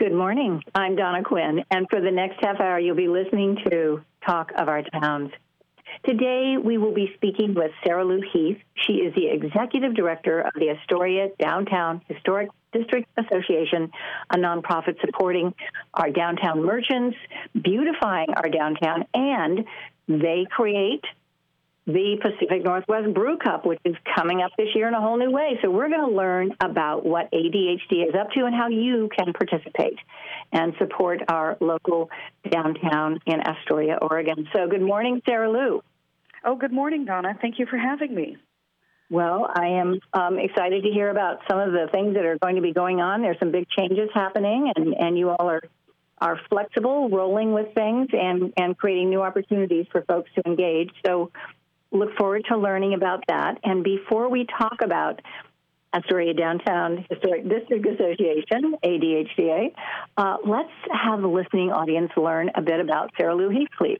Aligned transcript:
Good 0.00 0.14
morning. 0.14 0.62
I'm 0.74 0.96
Donna 0.96 1.22
Quinn, 1.22 1.62
and 1.70 1.86
for 1.90 2.00
the 2.00 2.10
next 2.10 2.42
half 2.42 2.58
hour, 2.58 2.80
you'll 2.80 2.96
be 2.96 3.06
listening 3.06 3.58
to 3.68 4.00
Talk 4.24 4.50
of 4.56 4.66
Our 4.66 4.82
Towns. 4.82 5.30
Today, 6.06 6.54
we 6.56 6.78
will 6.78 6.94
be 6.94 7.12
speaking 7.16 7.52
with 7.52 7.70
Sarah 7.84 8.02
Lu 8.02 8.22
Heath. 8.32 8.56
She 8.86 8.94
is 8.94 9.14
the 9.14 9.26
Executive 9.26 9.94
Director 9.94 10.40
of 10.40 10.54
the 10.54 10.70
Astoria 10.70 11.28
Downtown 11.38 12.00
Historic 12.08 12.48
District 12.72 13.06
Association, 13.18 13.92
a 14.30 14.38
nonprofit 14.38 14.98
supporting 15.04 15.52
our 15.92 16.10
downtown 16.10 16.64
merchants, 16.64 17.18
beautifying 17.62 18.28
our 18.38 18.48
downtown, 18.48 19.04
and 19.12 19.66
they 20.08 20.46
create 20.50 21.04
the 21.92 22.16
Pacific 22.20 22.64
Northwest 22.64 23.12
Brew 23.14 23.36
Cup, 23.38 23.66
which 23.66 23.80
is 23.84 23.94
coming 24.16 24.42
up 24.42 24.52
this 24.56 24.68
year 24.74 24.88
in 24.88 24.94
a 24.94 25.00
whole 25.00 25.18
new 25.18 25.30
way. 25.30 25.58
So 25.62 25.70
we're 25.70 25.88
going 25.88 26.08
to 26.08 26.14
learn 26.14 26.52
about 26.60 27.04
what 27.04 27.30
ADHD 27.32 28.08
is 28.08 28.14
up 28.18 28.30
to 28.32 28.44
and 28.44 28.54
how 28.54 28.68
you 28.68 29.08
can 29.16 29.32
participate 29.32 29.98
and 30.52 30.74
support 30.78 31.20
our 31.28 31.56
local 31.60 32.10
downtown 32.50 33.20
in 33.26 33.40
Astoria, 33.40 33.98
Oregon. 34.00 34.48
So 34.54 34.68
good 34.68 34.82
morning, 34.82 35.22
Sarah 35.26 35.50
Lu. 35.50 35.82
Oh, 36.44 36.56
good 36.56 36.72
morning, 36.72 37.04
Donna. 37.04 37.38
Thank 37.40 37.58
you 37.58 37.66
for 37.66 37.76
having 37.76 38.14
me. 38.14 38.36
Well, 39.10 39.50
I 39.52 39.66
am 39.80 40.00
um, 40.12 40.38
excited 40.38 40.84
to 40.84 40.90
hear 40.90 41.10
about 41.10 41.40
some 41.50 41.58
of 41.58 41.72
the 41.72 41.88
things 41.90 42.14
that 42.14 42.24
are 42.24 42.38
going 42.38 42.56
to 42.56 42.62
be 42.62 42.72
going 42.72 43.00
on. 43.00 43.22
There's 43.22 43.38
some 43.40 43.50
big 43.50 43.66
changes 43.68 44.08
happening, 44.14 44.72
and, 44.76 44.94
and 44.94 45.18
you 45.18 45.30
all 45.30 45.48
are 45.50 45.62
are 46.20 46.38
flexible, 46.50 47.08
rolling 47.08 47.52
with 47.52 47.74
things, 47.74 48.08
and 48.12 48.52
and 48.56 48.76
creating 48.76 49.10
new 49.10 49.22
opportunities 49.22 49.86
for 49.90 50.02
folks 50.02 50.30
to 50.34 50.42
engage. 50.46 50.90
So, 51.04 51.30
look 51.92 52.16
forward 52.16 52.44
to 52.48 52.56
learning 52.56 52.94
about 52.94 53.24
that. 53.28 53.58
And 53.64 53.82
before 53.82 54.28
we 54.28 54.46
talk 54.58 54.78
about 54.82 55.20
Astoria 55.92 56.34
Downtown 56.34 57.04
Historic 57.10 57.48
District 57.48 57.84
Association, 57.86 58.74
ADHDA, 58.84 59.72
uh, 60.16 60.36
let's 60.46 60.70
have 60.92 61.20
the 61.20 61.28
listening 61.28 61.72
audience 61.72 62.12
learn 62.16 62.50
a 62.54 62.62
bit 62.62 62.80
about 62.80 63.10
Sarah 63.18 63.34
Lu 63.34 63.48
Heath, 63.48 63.68
please. 63.76 63.98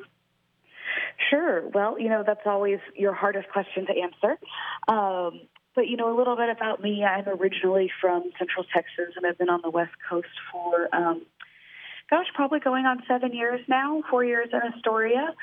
Sure. 1.29 1.69
Well, 1.69 1.99
you 1.99 2.09
know, 2.09 2.23
that's 2.27 2.47
always 2.47 2.79
your 2.97 3.13
hardest 3.13 3.49
question 3.49 3.87
to 3.87 3.93
answer. 3.93 4.39
Um, 4.89 5.41
but, 5.75 5.87
you 5.89 5.97
know, 5.97 6.15
a 6.15 6.17
little 6.17 6.37
bit 6.37 6.49
about 6.49 6.83
me. 6.83 7.05
I'm 7.05 7.29
originally 7.29 7.91
from 8.01 8.25
Central 8.39 8.65
Texas 8.75 9.15
and 9.17 9.27
I've 9.27 9.39
been 9.39 9.49
on 9.49 9.61
the 9.63 9.71
West 9.71 9.93
Coast 10.09 10.29
for, 10.53 10.89
um, 10.95 11.23
gosh, 12.11 12.27
probably 12.35 12.59
going 12.59 12.87
on 12.87 13.03
seven 13.07 13.33
years 13.33 13.61
now, 13.69 14.03
four 14.11 14.25
years 14.25 14.49
in 14.53 14.61
Astoria. 14.75 15.35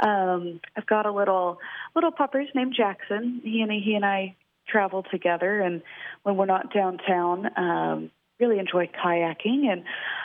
Um, 0.00 0.60
I've 0.76 0.86
got 0.86 1.06
a 1.06 1.12
little 1.12 1.58
little 1.94 2.12
pupper 2.12 2.44
named 2.54 2.74
Jackson. 2.76 3.40
He 3.42 3.62
and 3.62 3.72
he 3.72 3.94
and 3.94 4.04
I 4.04 4.36
travel 4.68 5.04
together, 5.10 5.60
and 5.60 5.82
when 6.22 6.36
we're 6.36 6.46
not 6.46 6.72
downtown, 6.72 7.50
um, 7.56 8.10
really 8.38 8.58
enjoy 8.58 8.88
kayaking. 8.88 9.70
And 9.70 9.84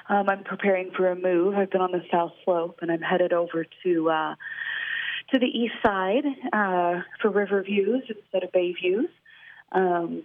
um, 0.10 0.30
I'm 0.30 0.44
preparing 0.44 0.92
for 0.96 1.10
a 1.10 1.16
move. 1.16 1.56
I've 1.56 1.72
been 1.72 1.82
on 1.82 1.92
the 1.92 2.04
South 2.12 2.34
Slope, 2.44 2.80
and 2.82 2.92
I'm 2.92 3.02
headed 3.02 3.34
over 3.34 3.66
to 3.84 4.10
uh, 4.10 4.36
to 5.34 5.40
the 5.40 5.48
east 5.48 5.76
side 5.84 6.26
uh, 6.54 7.02
for 7.22 7.32
river 7.32 7.64
views 7.64 8.04
instead 8.10 8.44
of 8.44 8.52
bay 8.52 8.74
views. 8.74 9.10
Um, 9.72 10.24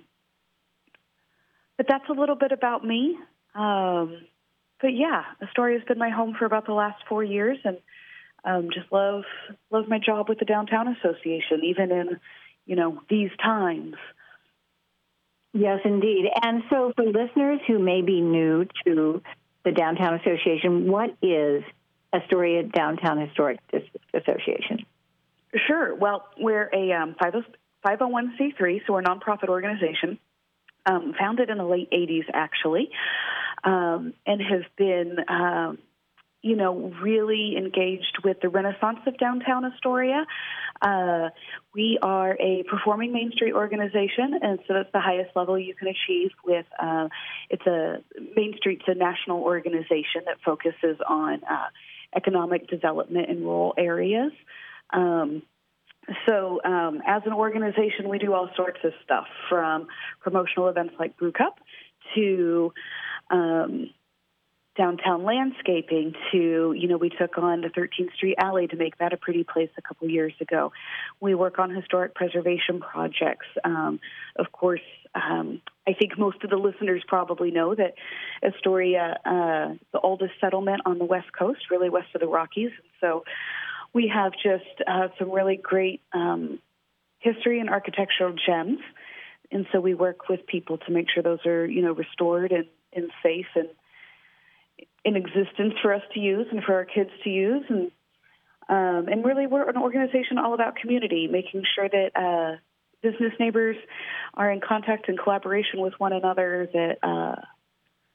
but 1.77 1.87
that's 1.89 2.09
a 2.11 2.13
little 2.13 2.37
bit 2.37 2.53
about 2.53 2.85
me. 2.85 3.17
Um, 3.55 4.19
but 4.81 4.95
yeah, 4.95 5.25
Astoria's 5.43 5.85
been 5.87 5.99
my 5.99 6.11
home 6.11 6.35
for 6.39 6.45
about 6.45 6.67
the 6.67 6.73
last 6.73 7.03
four 7.09 7.23
years, 7.23 7.59
and 7.65 7.79
um, 8.45 8.71
just 8.73 8.91
love 8.93 9.25
love 9.71 9.89
my 9.89 9.99
job 9.99 10.29
with 10.29 10.39
the 10.39 10.45
downtown 10.45 10.89
association, 10.97 11.65
even 11.65 11.93
in 11.93 12.21
you 12.67 12.77
know 12.77 13.01
these 13.09 13.31
times. 13.43 13.95
Yes, 15.53 15.81
indeed. 15.85 16.27
And 16.43 16.63
so, 16.71 16.93
for 16.95 17.05
listeners 17.05 17.61
who 17.67 17.79
may 17.79 18.03
be 18.03 18.21
new 18.21 18.67
to 18.85 19.21
the 19.65 19.73
Downtown 19.73 20.15
Association, 20.15 20.91
what 20.91 21.17
is 21.23 21.65
Astoria 22.13 22.63
Downtown 22.63 23.19
Historic 23.19 23.59
Association? 24.15 24.87
Sure. 25.67 25.95
Well, 25.95 26.27
we're 26.39 26.71
a 26.73 26.93
um, 26.93 27.17
501c3, 27.85 28.87
so 28.87 28.93
we're 28.93 29.01
a 29.01 29.05
nonprofit 29.05 29.49
organization, 29.49 30.21
um, 30.87 31.15
founded 31.19 31.51
in 31.51 31.59
the 31.59 31.65
late 31.65 31.91
80s, 31.91 32.27
actually, 32.33 32.91
um, 33.65 34.15
and 34.27 34.41
have 34.41 34.65
been, 34.77 35.17
um, 35.29 35.79
you 36.43 36.57
know, 36.57 36.93
really 37.03 37.57
engaged 37.57 38.19
with 38.25 38.39
the 38.41 38.49
renaissance 38.49 39.01
of 39.07 39.19
downtown 39.19 39.65
Astoria. 39.65 40.25
Uh, 40.81 41.29
we 41.75 41.99
are 42.01 42.37
a 42.41 42.63
performing 42.63 43.13
Main 43.13 43.31
Street 43.33 43.53
organization, 43.53 44.39
and 44.41 44.59
so 44.67 44.75
that's 44.75 44.91
the 44.93 45.01
highest 45.01 45.37
level 45.37 45.59
you 45.59 45.75
can 45.75 45.89
achieve. 45.89 46.31
With 46.45 46.67
uh, 46.83 47.09
it's 47.51 47.67
a 47.67 48.03
Main 48.35 48.55
Street's 48.57 48.85
a 48.87 48.95
national 48.95 49.43
organization 49.43 50.23
that 50.27 50.39
focuses 50.45 50.97
on 51.07 51.43
uh, 51.45 51.69
economic 52.17 52.69
development 52.69 53.29
in 53.29 53.43
rural 53.43 53.75
areas. 53.77 54.33
Um, 54.93 55.43
so, 56.27 56.61
um, 56.65 57.03
as 57.07 57.23
an 57.27 57.33
organization, 57.33 58.09
we 58.09 58.19
do 58.19 58.33
all 58.33 58.49
sorts 58.57 58.79
of 58.85 58.93
stuff 59.05 59.27
from 59.49 59.87
promotional 60.21 60.69
events 60.69 60.95
like 60.99 61.17
Brew 61.17 61.33
Cup 61.33 61.61
to 62.15 62.73
um, 63.31 63.91
downtown 64.77 65.25
landscaping 65.25 66.15
to, 66.33 66.75
you 66.77 66.89
know, 66.89 66.97
we 66.97 67.11
took 67.11 67.37
on 67.39 67.61
the 67.61 67.69
13th 67.69 68.15
Street 68.15 68.37
Alley 68.39 68.67
to 68.69 68.77
make 68.77 68.97
that 68.99 69.13
a 69.13 69.17
pretty 69.17 69.45
place 69.45 69.69
a 69.77 69.83
couple 69.83 70.09
years 70.09 70.33
ago. 70.41 70.73
We 71.21 71.35
work 71.35 71.59
on 71.59 71.75
historic 71.75 72.15
preservation 72.15 72.81
projects. 72.81 73.47
Um, 73.65 74.01
of 74.37 74.53
course, 74.53 74.81
um, 75.15 75.61
I 75.87 75.93
think 75.93 76.19
most 76.19 76.43
of 76.45 76.51
the 76.51 76.57
listeners 76.57 77.03
probably 77.07 77.51
know 77.51 77.75
that 77.75 77.95
Astoria, 78.43 79.19
uh, 79.25 79.75
the 79.93 80.01
oldest 80.03 80.35
settlement 80.41 80.83
on 80.87 80.99
the 80.99 81.05
West 81.05 81.33
Coast, 81.37 81.61
really 81.71 81.91
west 81.91 82.09
of 82.15 82.21
the 82.21 82.29
Rockies. 82.29 82.71
And 82.71 82.91
so 83.01 83.25
we 83.93 84.11
have 84.15 84.33
just 84.33 84.81
uh, 84.87 85.09
some 85.19 85.31
really 85.31 85.57
great 85.57 86.01
um, 86.13 86.61
history 87.19 87.61
and 87.61 87.69
architectural 87.69 88.35
gems. 88.47 88.79
And 89.51 89.67
so 89.73 89.81
we 89.81 89.95
work 89.95 90.29
with 90.29 90.47
people 90.47 90.79
to 90.79 90.93
make 90.93 91.07
sure 91.13 91.25
those 91.25 91.45
are, 91.45 91.67
you 91.67 91.83
know, 91.83 91.93
restored 91.93 92.53
and, 92.53 92.67
and 92.93 93.11
safe 93.23 93.47
and 93.55 93.69
in 95.05 95.17
existence 95.17 95.75
for 95.83 95.95
us 95.95 96.03
to 96.15 96.21
use 96.21 96.47
and 96.51 96.63
for 96.63 96.75
our 96.75 96.85
kids 96.85 97.11
to 97.25 97.31
use. 97.31 97.65
And 97.69 97.91
um, 98.69 99.09
and 99.09 99.25
really, 99.25 99.49
we're 99.49 99.69
an 99.69 99.77
organization 99.77 100.39
all 100.39 100.55
about 100.55 100.77
community, 100.77 101.27
making 101.27 101.65
sure 101.75 101.89
that 101.89 102.11
uh, 102.15 102.57
business 103.03 103.33
neighbors 103.41 103.77
are 104.35 104.51
in 104.51 104.61
contact 104.61 105.09
and 105.09 105.19
collaboration 105.19 105.81
with 105.81 105.95
one 105.99 106.13
another. 106.13 106.69
That 106.73 106.99
uh, 107.03 107.37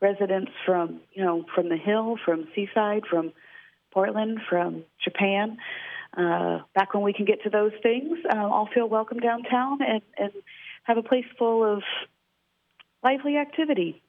residents 0.01 0.51
from 0.65 1.01
you 1.13 1.25
know 1.25 1.45
from 1.53 1.67
the 1.67 1.77
hill, 1.77 2.17
from 2.23 2.47
Seaside, 2.55 3.03
from 3.09 3.33
Portland, 3.91 4.39
from 4.49 4.83
Japan. 5.03 5.57
Uh, 6.15 6.59
back 6.73 6.93
when 6.93 7.03
we 7.03 7.11
can 7.11 7.25
get 7.25 7.43
to 7.43 7.49
those 7.49 7.73
things, 7.83 8.17
uh, 8.33 8.37
all 8.37 8.69
feel 8.73 8.87
welcome 8.87 9.19
downtown 9.19 9.79
and, 9.81 10.01
and 10.17 10.31
have 10.83 10.97
a 10.97 11.03
place 11.03 11.25
full 11.37 11.65
of 11.65 11.83
lively 13.03 13.35
activity. 13.35 14.01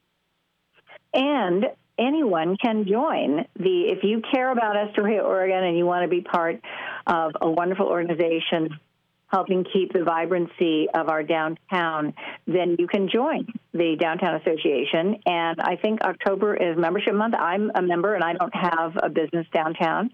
And 1.17 1.65
anyone 1.99 2.57
can 2.59 2.87
join 2.87 3.47
the 3.59 3.89
if 3.89 4.05
you 4.05 4.23
care 4.33 4.53
about 4.53 4.77
Astoria, 4.77 5.23
Oregon, 5.23 5.65
and 5.65 5.77
you 5.77 5.87
want 5.87 6.05
to 6.05 6.09
be 6.09 6.21
part 6.21 6.61
of 7.07 7.33
a 7.41 7.51
wonderful 7.51 7.87
organization 7.87 8.79
helping 9.29 9.65
keep 9.73 9.93
the 9.93 10.05
vibrancy 10.05 10.87
of 10.95 11.09
our 11.09 11.23
downtown, 11.23 12.15
then 12.47 12.77
you 12.79 12.87
can 12.87 13.09
join 13.09 13.47
the 13.73 13.97
Downtown 13.99 14.37
Association. 14.37 15.21
And 15.27 15.61
I 15.61 15.77
think 15.83 16.03
October 16.03 16.55
is 16.55 16.79
membership 16.79 17.13
month. 17.13 17.35
I'm 17.37 17.73
a 17.75 17.83
member 17.83 18.15
and 18.15 18.23
I 18.23 18.35
don't 18.35 18.55
have 18.55 18.97
a 19.03 19.09
business 19.09 19.47
downtown. 19.53 20.11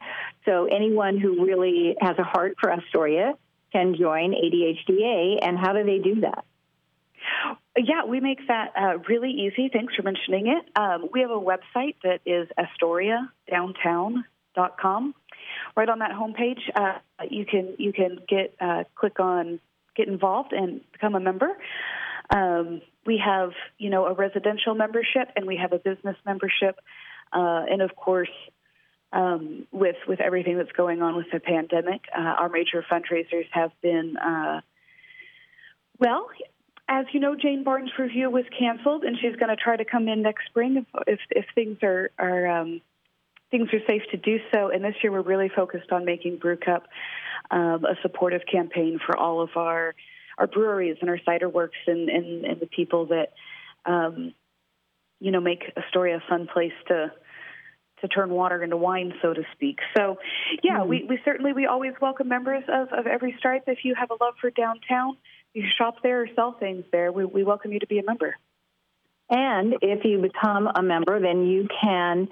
So 0.46 0.64
anyone 0.64 1.18
who 1.18 1.44
really 1.44 1.94
has 2.00 2.16
a 2.18 2.24
heart 2.24 2.54
for 2.58 2.72
Astoria 2.72 3.34
can 3.70 3.96
join 3.96 4.32
ADHDA. 4.32 5.40
And 5.42 5.58
how 5.58 5.74
do 5.74 5.84
they 5.84 5.98
do 5.98 6.22
that? 6.22 6.44
Yeah, 7.76 8.04
we 8.06 8.20
make 8.20 8.46
that 8.48 8.72
uh, 8.78 8.98
really 9.08 9.30
easy. 9.30 9.70
Thanks 9.72 9.94
for 9.94 10.02
mentioning 10.02 10.48
it. 10.48 10.68
Um, 10.78 11.08
we 11.12 11.20
have 11.20 11.30
a 11.30 11.40
website 11.40 11.94
that 12.02 12.20
is 12.26 12.48
astoriadowntown.com 12.58 15.14
right 15.76 15.88
on 15.88 16.00
that 16.00 16.10
homepage, 16.10 16.60
uh, 16.74 16.98
you 17.28 17.44
can 17.44 17.74
you 17.78 17.92
can 17.92 18.18
get 18.28 18.54
uh, 18.60 18.84
click 18.94 19.20
on 19.20 19.60
get 19.96 20.08
involved 20.08 20.52
and 20.52 20.80
become 20.92 21.14
a 21.14 21.20
member. 21.20 21.50
Um, 22.30 22.80
we 23.06 23.20
have 23.24 23.52
you 23.78 23.90
know 23.90 24.06
a 24.06 24.14
residential 24.14 24.74
membership 24.74 25.28
and 25.36 25.46
we 25.46 25.56
have 25.56 25.72
a 25.72 25.78
business 25.78 26.16
membership, 26.24 26.78
uh, 27.32 27.64
and 27.70 27.82
of 27.82 27.94
course. 27.96 28.30
Um, 29.14 29.66
with 29.72 29.96
with 30.08 30.22
everything 30.22 30.56
that's 30.56 30.72
going 30.72 31.02
on 31.02 31.16
with 31.16 31.26
the 31.30 31.38
pandemic, 31.38 32.00
uh, 32.16 32.18
our 32.18 32.48
major 32.48 32.82
fundraisers 32.90 33.44
have 33.50 33.70
been 33.82 34.16
uh, 34.16 34.62
well, 35.98 36.30
as 36.92 37.06
you 37.12 37.20
know, 37.20 37.34
Jane 37.34 37.64
Barnes' 37.64 37.90
Revue 37.98 38.28
was 38.28 38.44
canceled, 38.56 39.02
and 39.04 39.16
she's 39.18 39.34
going 39.36 39.48
to 39.48 39.56
try 39.56 39.76
to 39.76 39.84
come 39.84 40.08
in 40.08 40.20
next 40.22 40.44
spring 40.46 40.76
if 40.76 41.02
if, 41.06 41.20
if 41.30 41.44
things 41.54 41.78
are 41.82 42.10
are 42.18 42.46
um, 42.46 42.82
things 43.50 43.68
are 43.72 43.80
safe 43.88 44.02
to 44.10 44.18
do 44.18 44.38
so. 44.52 44.68
And 44.68 44.84
this 44.84 44.94
year, 45.02 45.10
we're 45.10 45.22
really 45.22 45.48
focused 45.48 45.90
on 45.90 46.04
making 46.04 46.36
Brew 46.36 46.56
Cup 46.56 46.86
um, 47.50 47.86
a 47.86 47.96
supportive 48.02 48.42
campaign 48.50 48.98
for 49.04 49.16
all 49.16 49.40
of 49.40 49.50
our 49.56 49.94
our 50.36 50.46
breweries 50.46 50.98
and 51.00 51.08
our 51.08 51.18
cider 51.24 51.48
works 51.48 51.78
and, 51.86 52.08
and, 52.08 52.44
and 52.44 52.60
the 52.60 52.66
people 52.66 53.06
that 53.06 53.32
um, 53.84 54.34
you 55.22 55.30
know, 55.30 55.40
make 55.40 55.72
Astoria 55.76 56.16
a 56.16 56.22
fun 56.28 56.48
place 56.52 56.72
to 56.88 57.12
to 58.00 58.08
turn 58.08 58.30
water 58.30 58.64
into 58.64 58.76
wine, 58.76 59.14
so 59.22 59.32
to 59.32 59.42
speak. 59.52 59.78
So, 59.96 60.18
yeah, 60.64 60.78
mm 60.78 60.88
we, 60.88 61.06
we 61.08 61.20
certainly 61.24 61.52
we 61.52 61.66
always 61.66 61.92
welcome 62.02 62.28
members 62.28 62.64
of, 62.68 62.88
of 62.92 63.06
every 63.06 63.34
stripe. 63.38 63.64
If 63.68 63.84
you 63.84 63.94
have 63.94 64.10
a 64.10 64.22
love 64.22 64.34
for 64.40 64.50
downtown, 64.50 65.16
you 65.54 65.64
shop 65.78 65.96
there 66.02 66.22
or 66.22 66.28
sell 66.34 66.52
things 66.52 66.84
there. 66.92 67.12
We, 67.12 67.24
we 67.24 67.44
welcome 67.44 67.72
you 67.72 67.80
to 67.80 67.86
be 67.86 67.98
a 67.98 68.04
member. 68.04 68.36
And 69.30 69.76
if 69.80 70.04
you 70.04 70.20
become 70.20 70.68
a 70.74 70.82
member, 70.82 71.18
then 71.18 71.46
you 71.46 71.66
can 71.80 72.28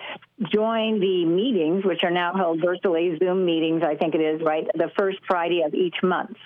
join 0.53 1.01
the 1.01 1.25
meetings, 1.25 1.85
which 1.85 2.05
are 2.05 2.11
now 2.11 2.35
held 2.35 2.61
virtually, 2.61 3.17
Zoom 3.19 3.47
meetings, 3.47 3.83
I 3.83 3.97
think 3.97 4.15
it 4.15 4.21
is, 4.21 4.43
right? 4.43 4.67
The 4.75 4.91
first 4.99 5.19
Friday 5.27 5.63
of 5.63 5.73
each 5.73 5.97
month. 6.03 6.37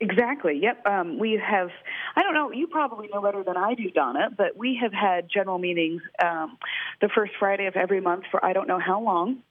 Exactly. 0.00 0.58
Yep. 0.60 0.86
Um, 0.86 1.18
we 1.18 1.32
have. 1.32 1.68
I 2.16 2.22
don't 2.22 2.34
know. 2.34 2.50
You 2.50 2.66
probably 2.66 3.08
know 3.12 3.22
better 3.22 3.44
than 3.44 3.56
I 3.56 3.74
do, 3.74 3.88
Donna. 3.90 4.30
But 4.36 4.56
we 4.56 4.78
have 4.82 4.92
had 4.92 5.28
general 5.32 5.58
meetings 5.58 6.02
um, 6.20 6.58
the 7.00 7.08
first 7.14 7.32
Friday 7.38 7.66
of 7.66 7.76
every 7.76 8.00
month 8.00 8.24
for 8.30 8.44
I 8.44 8.52
don't 8.52 8.66
know 8.66 8.80
how 8.80 9.00
long, 9.00 9.42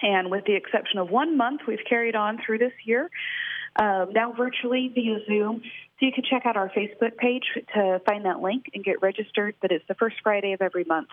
and 0.00 0.30
with 0.30 0.44
the 0.44 0.54
exception 0.54 1.00
of 1.00 1.10
one 1.10 1.36
month, 1.36 1.62
we've 1.66 1.84
carried 1.88 2.14
on 2.14 2.38
through 2.44 2.58
this 2.58 2.74
year. 2.84 3.10
Um, 3.74 4.12
now 4.12 4.32
virtually 4.36 4.92
via 4.94 5.18
Zoom. 5.26 5.62
So 5.98 6.06
you 6.06 6.12
can 6.12 6.24
check 6.24 6.46
out 6.46 6.56
our 6.56 6.70
Facebook 6.70 7.16
page 7.16 7.44
to 7.74 8.00
find 8.06 8.24
that 8.24 8.40
link 8.40 8.66
and 8.72 8.84
get 8.84 9.02
registered. 9.02 9.56
But 9.60 9.72
it's 9.72 9.84
the 9.88 9.94
first 9.94 10.16
Friday 10.22 10.52
of 10.52 10.62
every 10.62 10.84
month, 10.84 11.08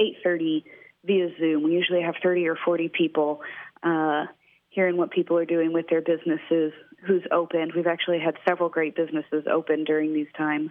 8:30 0.00 0.64
via 1.04 1.28
Zoom. 1.38 1.64
We 1.64 1.72
usually 1.72 2.02
have 2.02 2.14
30 2.22 2.46
or 2.48 2.56
40 2.56 2.88
people 2.88 3.40
uh, 3.82 4.26
hearing 4.70 4.96
what 4.96 5.10
people 5.10 5.36
are 5.38 5.44
doing 5.44 5.72
with 5.72 5.88
their 5.88 6.02
businesses, 6.02 6.72
who's 7.06 7.22
opened. 7.32 7.72
We've 7.74 7.86
actually 7.86 8.20
had 8.20 8.36
several 8.46 8.68
great 8.68 8.94
businesses 8.94 9.44
open 9.50 9.84
during 9.84 10.12
these 10.12 10.28
times. 10.36 10.70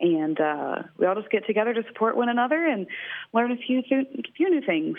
And 0.00 0.40
uh, 0.40 0.82
we 0.96 1.06
all 1.06 1.16
just 1.16 1.30
get 1.30 1.46
together 1.46 1.74
to 1.74 1.82
support 1.88 2.16
one 2.16 2.28
another 2.28 2.64
and 2.66 2.86
learn 3.32 3.52
a 3.52 3.56
few, 3.56 3.82
few 3.82 4.50
new 4.50 4.60
things. 4.64 4.96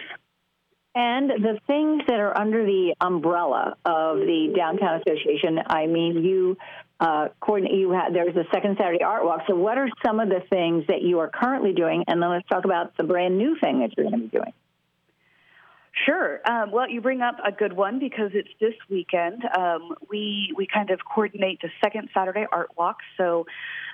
And 0.95 1.29
the 1.29 1.59
things 1.67 2.03
that 2.07 2.19
are 2.19 2.37
under 2.37 2.65
the 2.65 2.95
umbrella 2.99 3.75
of 3.85 4.17
the 4.17 4.53
Downtown 4.55 5.01
Association, 5.01 5.59
I 5.65 5.85
mean, 5.85 6.23
you 6.23 6.57
uh, 6.99 7.29
coordinate, 7.39 7.73
you 7.75 7.91
have, 7.91 8.13
there's 8.13 8.35
a 8.35 8.43
second 8.53 8.77
Saturday 8.77 9.03
art 9.03 9.23
walk. 9.23 9.41
So, 9.47 9.55
what 9.55 9.77
are 9.77 9.87
some 10.05 10.19
of 10.19 10.29
the 10.29 10.41
things 10.49 10.85
that 10.87 11.01
you 11.01 11.19
are 11.19 11.29
currently 11.29 11.73
doing? 11.73 12.03
And 12.07 12.21
then 12.21 12.29
let's 12.29 12.47
talk 12.47 12.65
about 12.65 12.97
the 12.97 13.03
brand 13.03 13.37
new 13.37 13.57
thing 13.59 13.79
that 13.79 13.95
you're 13.95 14.09
going 14.09 14.19
to 14.19 14.27
be 14.27 14.37
doing. 14.37 14.53
Sure. 16.05 16.39
Um, 16.49 16.71
well, 16.71 16.89
you 16.89 17.01
bring 17.01 17.21
up 17.21 17.37
a 17.45 17.51
good 17.51 17.73
one 17.73 17.99
because 17.99 18.31
it's 18.33 18.49
this 18.59 18.73
weekend. 18.89 19.43
Um, 19.57 19.95
we 20.09 20.53
we 20.55 20.67
kind 20.67 20.91
of 20.91 20.99
coordinate 21.03 21.61
the 21.61 21.69
second 21.83 22.09
Saturday 22.13 22.45
art 22.51 22.69
walk, 22.77 22.97
so 23.17 23.45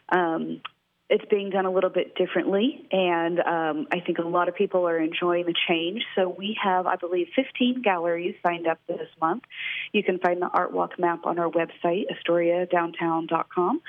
um, 0.09 0.61
it's 1.07 1.25
being 1.29 1.51
done 1.51 1.65
a 1.65 1.71
little 1.71 1.91
bit 1.91 2.15
differently, 2.15 2.87
and 2.91 3.39
um, 3.39 3.87
I 3.91 3.99
think 3.99 4.17
a 4.17 4.23
lot 4.23 4.49
of 4.49 4.55
people 4.55 4.87
are 4.87 4.97
enjoying 4.97 5.45
the 5.45 5.53
change. 5.67 6.03
So 6.15 6.29
we 6.29 6.57
have, 6.63 6.87
I 6.87 6.95
believe, 6.95 7.27
15 7.35 7.83
galleries 7.83 8.35
signed 8.41 8.65
up 8.65 8.79
this 8.87 9.07
month. 9.21 9.43
You 9.91 10.03
can 10.03 10.17
find 10.17 10.41
the 10.41 10.47
art 10.47 10.73
walk 10.73 10.97
map 10.97 11.27
on 11.27 11.37
our 11.37 11.49
website, 11.49 12.05
AstoriaDowntown.com, 12.11 13.81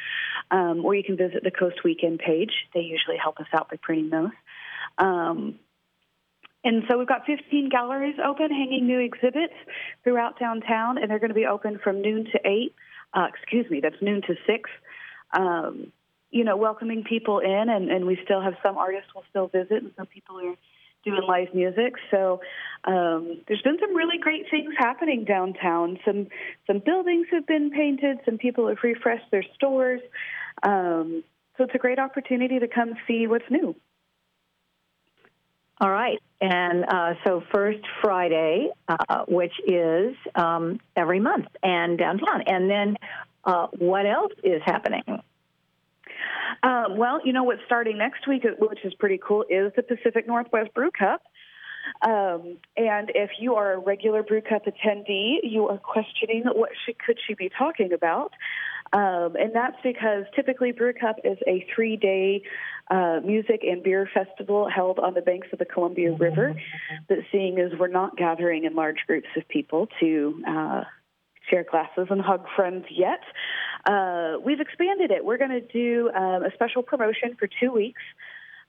um, 0.51 0.85
or 0.85 0.95
you 0.95 1.03
can 1.03 1.17
visit 1.17 1.43
the 1.43 1.51
Coast 1.51 1.83
Weekend 1.85 2.19
page. 2.19 2.53
They 2.75 2.81
usually 2.81 3.17
help 3.17 3.41
us 3.41 3.47
out 3.55 3.71
by 3.71 3.77
printing 3.81 4.11
those. 4.11 4.31
Um, 4.99 5.59
and 6.65 6.83
so 6.89 6.99
we've 6.99 7.09
got 7.09 7.25
15 7.25 7.71
galleries 7.71 8.17
open, 8.23 8.51
hanging 8.51 8.87
new 8.87 8.99
exhibits 8.99 9.55
throughout 10.05 10.39
downtown, 10.39 10.99
and 10.99 11.11
they're 11.11 11.19
going 11.19 11.31
to 11.31 11.35
be 11.35 11.47
open 11.47 11.79
from 11.83 12.03
noon 12.03 12.25
to 12.25 12.41
8. 12.45 12.75
Uh, 13.15 13.27
excuse 13.33 13.71
me, 13.71 13.81
that's 13.81 14.03
noon 14.03 14.21
to 14.23 14.35
6. 14.47 14.71
Um, 15.33 15.93
you 16.31 16.44
know, 16.44 16.56
welcoming 16.56 17.05
people 17.05 17.38
in, 17.38 17.69
and, 17.69 17.90
and 17.90 18.06
we 18.06 18.19
still 18.25 18.40
have 18.40 18.55
some 18.62 18.76
artists 18.76 19.14
will 19.14 19.25
still 19.31 19.49
visit, 19.49 19.82
and 19.82 19.93
some 19.96 20.06
people 20.06 20.38
are 20.38 20.55
doing 21.05 21.23
live 21.26 21.55
music. 21.55 21.94
So 22.11 22.40
um, 22.84 23.40
there's 23.46 23.62
been 23.62 23.78
some 23.81 23.94
really 23.94 24.19
great 24.19 24.46
things 24.50 24.75
happening 24.76 25.25
downtown. 25.25 25.99
Some 26.05 26.28
some 26.67 26.82
buildings 26.84 27.28
have 27.32 27.46
been 27.46 27.70
painted. 27.70 28.19
Some 28.25 28.38
people 28.38 28.69
have 28.69 28.78
refreshed 28.82 29.31
their 29.31 29.44
stores. 29.55 30.00
Um, 30.62 31.23
so 31.56 31.64
it's 31.64 31.75
a 31.75 31.78
great 31.78 31.99
opportunity 31.99 32.58
to 32.58 32.69
come 32.69 32.94
see 33.06 33.26
what's 33.26 33.49
new. 33.50 33.75
All 35.81 35.90
right. 35.90 36.19
And 36.40 36.84
uh, 36.84 37.14
so, 37.25 37.43
first 37.52 37.81
Friday, 38.02 38.69
uh, 38.88 39.25
which 39.28 39.52
is 39.67 40.14
um, 40.34 40.81
every 40.96 41.20
month, 41.20 41.46
and 41.62 41.99
downtown. 41.99 42.43
And 42.46 42.70
then, 42.70 42.96
uh, 43.44 43.69
what 43.78 44.06
else 44.06 44.32
is 44.43 44.62
happening? 44.64 45.02
Um, 46.62 46.97
well, 46.97 47.21
you 47.25 47.33
know 47.33 47.44
what's 47.44 47.62
starting 47.67 47.99
next 47.99 48.27
week, 48.27 48.44
which 48.59 48.85
is 48.85 48.94
pretty 48.94 49.21
cool, 49.25 49.44
is 49.49 49.73
the 49.77 49.83
Pacific 49.83 50.27
Northwest 50.27 50.73
Brew 50.75 50.91
Cup. 50.91 51.23
Um, 52.03 52.59
and 52.77 53.11
if 53.15 53.31
you 53.38 53.55
are 53.55 53.75
a 53.75 53.79
regular 53.79 54.23
Brew 54.23 54.43
Cup 54.43 54.65
attendee, 54.67 55.37
you 55.43 55.69
are 55.69 55.79
questioning 55.79 56.44
what 56.44 56.71
she, 56.85 56.94
could 56.94 57.19
she 57.27 57.35
be 57.35 57.50
talking 57.56 57.93
about. 57.93 58.33
Um, 58.93 59.35
and 59.37 59.55
that's 59.55 59.77
because 59.83 60.25
typically 60.35 60.73
Brew 60.73 60.93
Cup 60.93 61.17
is 61.25 61.38
a 61.47 61.67
three 61.75 61.97
day 61.97 62.43
uh, 62.91 63.21
music 63.25 63.62
and 63.62 63.83
beer 63.83 64.09
festival 64.12 64.69
held 64.69 64.99
on 64.99 65.15
the 65.15 65.23
banks 65.23 65.49
of 65.53 65.59
the 65.59 65.65
Columbia 65.65 66.12
River. 66.12 66.55
But 67.09 67.19
seeing 67.33 67.59
as 67.59 67.73
we're 67.79 67.88
not 67.88 68.17
gathering 68.17 68.65
in 68.65 68.75
large 68.75 68.99
groups 69.06 69.29
of 69.37 69.49
people 69.49 69.88
to 70.00 70.43
uh, 70.49 70.85
share 71.50 71.65
glasses 71.69 72.06
and 72.11 72.21
hug 72.21 72.47
friends 72.55 72.85
yet, 72.91 73.21
uh, 73.84 74.37
we've 74.44 74.61
expanded 74.61 75.11
it. 75.11 75.25
We're 75.25 75.38
going 75.38 75.50
to 75.50 75.61
do 75.61 76.11
um, 76.11 76.44
a 76.44 76.50
special 76.55 76.82
promotion 76.82 77.37
for 77.38 77.49
two 77.61 77.73
weeks. 77.73 78.02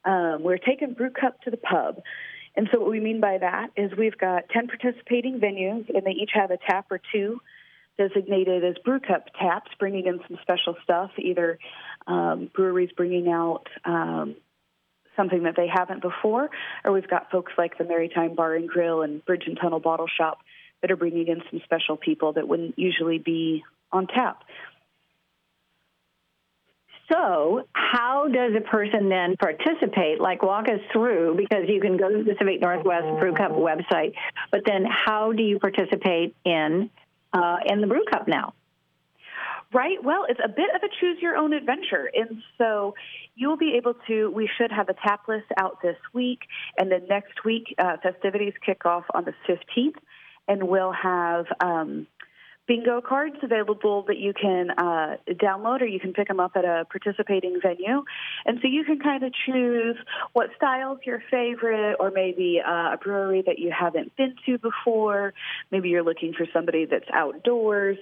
Um, 0.05 0.43
we're 0.43 0.57
taking 0.57 0.93
Brew 0.93 1.09
Cup 1.09 1.41
to 1.41 1.51
the 1.51 1.57
pub. 1.57 2.01
And 2.55 2.67
so, 2.71 2.79
what 2.79 2.89
we 2.89 2.99
mean 2.99 3.21
by 3.21 3.37
that 3.37 3.69
is 3.77 3.91
we've 3.97 4.17
got 4.17 4.49
10 4.49 4.67
participating 4.67 5.39
venues, 5.39 5.87
and 5.93 6.05
they 6.05 6.11
each 6.11 6.31
have 6.33 6.51
a 6.51 6.57
tap 6.57 6.87
or 6.89 6.99
two 7.13 7.39
designated 7.97 8.63
as 8.63 8.75
brew 8.83 8.99
cup 8.99 9.25
taps, 9.39 9.71
bringing 9.79 10.05
in 10.05 10.19
some 10.27 10.37
special 10.41 10.75
stuff, 10.83 11.11
either 11.17 11.57
um, 12.05 12.49
breweries 12.53 12.91
bringing 12.95 13.27
out 13.29 13.65
um, 13.85 14.35
something 15.15 15.43
that 15.43 15.55
they 15.57 15.67
haven't 15.67 16.01
before, 16.01 16.49
or 16.85 16.91
we've 16.91 17.09
got 17.09 17.29
folks 17.31 17.51
like 17.57 17.77
the 17.77 17.83
Maritime 17.83 18.35
Bar 18.35 18.55
and 18.55 18.69
Grill 18.69 19.01
and 19.01 19.25
Bridge 19.25 19.43
and 19.47 19.57
Tunnel 19.59 19.79
Bottle 19.79 20.07
Shop 20.07 20.39
that 20.81 20.91
are 20.91 20.95
bringing 20.95 21.27
in 21.27 21.41
some 21.49 21.59
special 21.63 21.97
people 21.97 22.33
that 22.33 22.47
wouldn't 22.47 22.77
usually 22.77 23.17
be 23.17 23.63
on 23.91 24.07
tap. 24.07 24.43
So, 27.11 27.63
how 27.71 28.27
does 28.27 28.51
a 28.57 28.61
person 28.61 29.07
then 29.07 29.37
participate? 29.37 30.19
Like, 30.19 30.43
walk 30.43 30.67
us 30.67 30.81
through 30.91 31.35
because 31.37 31.63
you 31.67 31.79
can 31.79 31.95
go 31.95 32.09
to 32.09 32.17
the 32.17 32.33
Pacific 32.33 32.59
Northwest 32.59 33.19
Brew 33.19 33.33
Cup 33.33 33.51
website, 33.51 34.13
but 34.51 34.61
then 34.65 34.85
how 34.85 35.31
do 35.31 35.41
you 35.41 35.57
participate 35.57 36.35
in 36.43 36.89
uh, 37.33 37.57
in 37.65 37.81
the 37.81 37.87
brew 37.87 38.03
cup 38.09 38.27
now. 38.27 38.53
Right. 39.73 40.01
Well, 40.01 40.25
it's 40.29 40.39
a 40.43 40.47
bit 40.47 40.73
of 40.73 40.81
a 40.81 40.87
choose 41.01 41.17
your 41.21 41.35
own 41.35 41.51
adventure. 41.51 42.09
And 42.13 42.41
so 42.57 42.95
you'll 43.35 43.57
be 43.57 43.75
able 43.75 43.95
to, 44.07 44.31
we 44.31 44.49
should 44.57 44.71
have 44.71 44.87
a 44.87 44.93
tap 44.93 45.27
list 45.27 45.47
out 45.57 45.81
this 45.81 45.97
week. 46.13 46.39
And 46.77 46.89
then 46.89 47.05
next 47.09 47.43
week, 47.43 47.75
uh, 47.77 47.97
festivities 48.01 48.53
kick 48.65 48.85
off 48.85 49.03
on 49.13 49.25
the 49.25 49.33
15th. 49.47 49.97
And 50.47 50.69
we'll 50.69 50.93
have 50.93 51.47
um, 51.59 52.07
bingo 52.67 53.01
cards 53.01 53.37
available 53.41 54.03
that 54.07 54.17
you 54.17 54.33
can 54.33 54.71
uh, 54.71 55.15
download 55.29 55.81
or 55.81 55.85
you 55.85 55.99
can 55.99 56.13
pick 56.13 56.27
them 56.27 56.39
up 56.39 56.51
at 56.55 56.65
a 56.65 56.85
participating 56.89 57.59
venue. 57.61 58.03
And 58.45 58.59
so 58.61 58.67
you 58.67 58.83
can 58.83 58.99
kind 58.99 59.23
of 59.23 59.31
choose 59.45 59.95
what 60.33 60.49
style's 60.57 60.99
your 61.05 61.23
favorite, 61.31 61.95
or 61.99 62.11
maybe 62.11 62.61
uh, 62.65 62.93
a 62.93 62.97
brewery 63.01 63.43
that 63.45 63.57
you 63.59 63.71
haven't 63.71 64.15
been 64.17 64.35
to 64.45 64.57
before. 64.57 65.33
Maybe 65.71 65.89
you're 65.89 66.03
looking 66.03 66.33
for 66.33 66.45
somebody 66.53 66.85
that's 66.85 67.09
outdoors. 67.13 67.97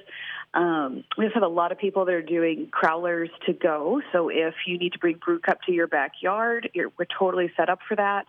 Um, 0.54 1.04
we 1.18 1.26
just 1.26 1.36
have 1.36 1.44
a 1.44 1.48
lot 1.48 1.72
of 1.72 1.78
people 1.78 2.06
that 2.06 2.14
are 2.14 2.22
doing 2.22 2.72
crowlers 2.72 3.30
to 3.46 3.54
go. 3.54 4.02
So 4.12 4.30
if 4.30 4.56
you 4.66 4.78
need 4.78 4.94
to 4.94 5.00
bring 5.00 5.18
brew 5.18 5.40
cup 5.40 5.60
to 5.68 5.72
your 5.74 5.88
backyard, 5.88 6.70
we're 6.76 7.06
totally 7.20 7.52
set 7.58 7.70
up 7.70 7.80
for 7.88 7.96
that. 7.98 8.26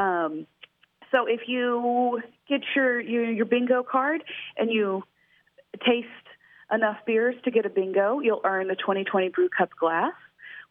Um, 0.00 0.46
so 1.12 1.26
if 1.26 1.42
you 1.46 2.20
get 2.48 2.62
your, 2.74 3.00
your 3.00 3.30
your 3.30 3.46
bingo 3.46 3.82
card 3.82 4.22
and 4.56 4.70
you 4.70 5.02
taste 5.76 6.08
enough 6.72 6.98
beers 7.06 7.34
to 7.44 7.50
get 7.50 7.66
a 7.66 7.70
bingo, 7.70 8.20
you'll 8.20 8.40
earn 8.44 8.68
the 8.68 8.76
2020 8.76 9.28
Brew 9.30 9.48
Cup 9.48 9.70
glass. 9.78 10.12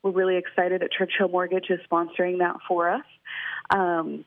We're 0.03 0.11
really 0.11 0.37
excited 0.37 0.81
that 0.81 0.91
Churchill 0.91 1.29
Mortgage 1.29 1.69
is 1.69 1.79
sponsoring 1.89 2.39
that 2.39 2.57
for 2.67 2.89
us. 2.89 3.05
Um, 3.69 4.25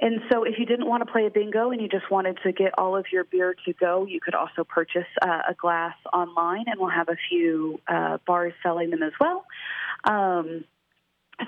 and 0.00 0.22
so, 0.30 0.44
if 0.44 0.54
you 0.58 0.64
didn't 0.64 0.86
want 0.86 1.06
to 1.06 1.12
play 1.12 1.26
a 1.26 1.30
bingo 1.30 1.70
and 1.70 1.80
you 1.80 1.88
just 1.88 2.10
wanted 2.10 2.38
to 2.42 2.52
get 2.52 2.72
all 2.78 2.96
of 2.96 3.04
your 3.12 3.24
beer 3.24 3.54
to 3.66 3.72
go, 3.74 4.06
you 4.06 4.18
could 4.18 4.34
also 4.34 4.64
purchase 4.64 5.06
uh, 5.20 5.42
a 5.50 5.54
glass 5.54 5.94
online, 6.10 6.64
and 6.68 6.80
we'll 6.80 6.88
have 6.88 7.10
a 7.10 7.16
few 7.28 7.80
uh, 7.86 8.16
bars 8.26 8.54
selling 8.62 8.90
them 8.90 9.02
as 9.02 9.12
well. 9.20 9.44
Um, 10.04 10.64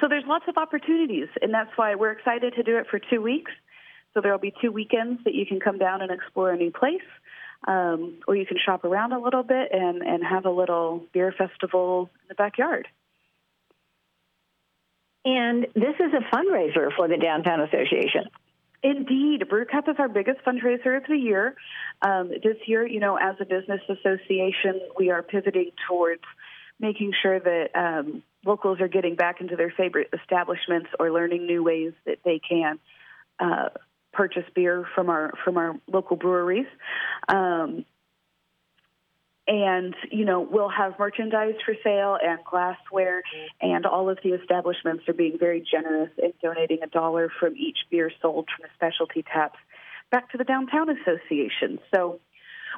so, 0.01 0.09
there's 0.09 0.25
lots 0.27 0.45
of 0.49 0.59
opportunities, 0.59 1.29
and 1.41 1.53
that's 1.55 1.71
why 1.77 1.95
we're 1.95 2.13
excited 2.13 2.55
to 2.57 2.63
do 2.63 2.77
it 2.77 2.87
for 2.91 2.99
two 2.99 3.23
weeks. 3.23 3.53
So, 4.13 4.21
there 4.21 4.31
will 4.31 4.39
be 4.39 4.53
two 4.61 4.71
weekends 4.71 5.25
that 5.25 5.35
you 5.35 5.47
can 5.47 5.59
come 5.59 5.79
down 5.79 6.03
and 6.03 6.11
explore 6.11 6.51
a 6.51 6.57
new 6.57 6.71
place 6.71 7.01
um, 7.67 8.19
or 8.27 8.37
you 8.37 8.47
can 8.47 8.59
shop 8.65 8.85
around 8.85 9.13
a 9.13 9.21
little 9.21 9.43
bit 9.43 9.69
and, 9.73 10.03
and 10.03 10.25
have 10.25 10.45
a 10.45 10.51
little 10.51 11.05
beer 11.13 11.33
festival 11.37 12.11
in 12.23 12.29
the 12.29 12.35
backyard. 12.35 12.89
And 15.25 15.67
this 15.75 15.95
is 16.01 16.13
a 16.13 16.35
fundraiser 16.35 16.89
for 16.97 17.07
the 17.07 17.17
Downtown 17.17 17.61
Association. 17.61 18.25
Indeed, 18.83 19.49
Brew 19.49 19.65
Cup 19.65 19.89
is 19.89 19.95
our 20.01 20.09
biggest 20.09 20.41
fundraiser 20.45 20.97
of 20.97 21.05
the 21.09 21.17
year. 21.17 21.55
Um, 22.01 22.31
this 22.31 22.57
year, 22.67 22.85
you 22.85 22.99
know, 22.99 23.17
as 23.17 23.37
a 23.41 23.45
business 23.45 23.81
association, 23.89 24.81
we 24.99 25.11
are 25.11 25.23
pivoting 25.23 25.71
towards 25.87 26.23
making 26.81 27.13
sure 27.23 27.39
that 27.39 27.69
um, 27.77 28.25
locals 28.45 28.81
are 28.81 28.89
getting 28.89 29.15
back 29.15 29.41
into 29.41 29.55
their 29.55 29.73
favorite 29.77 30.09
establishments 30.13 30.89
or 30.99 31.13
learning 31.13 31.47
new 31.47 31.63
ways 31.63 31.93
that 32.07 32.19
they 32.25 32.41
can 32.41 32.81
uh, 33.39 33.69
purchase 34.13 34.45
beer 34.55 34.87
from 34.95 35.09
our 35.09 35.33
from 35.45 35.57
our 35.57 35.75
local 35.91 36.17
breweries. 36.17 36.67
Um, 37.29 37.85
and 39.49 39.95
you 40.11 40.25
know 40.25 40.41
we'll 40.41 40.69
have 40.69 40.99
merchandise 40.99 41.55
for 41.65 41.75
sale 41.83 42.17
and 42.23 42.39
glassware 42.49 43.23
and 43.61 43.87
all 43.87 44.09
of 44.09 44.19
the 44.23 44.31
establishments 44.31 45.03
are 45.09 45.15
being 45.15 45.37
very 45.39 45.61
generous 45.69 46.11
in 46.23 46.33
donating 46.41 46.79
a 46.83 46.87
dollar 46.87 47.31
from 47.41 47.57
each 47.57 47.79
beer 47.91 48.11
sold 48.21 48.49
from 48.55 48.63
the 48.63 48.69
specialty 48.75 49.25
taps 49.25 49.59
back 50.11 50.31
to 50.31 50.39
the 50.39 50.45
downtown 50.45 50.89
association 50.91 51.81
so 51.93 52.21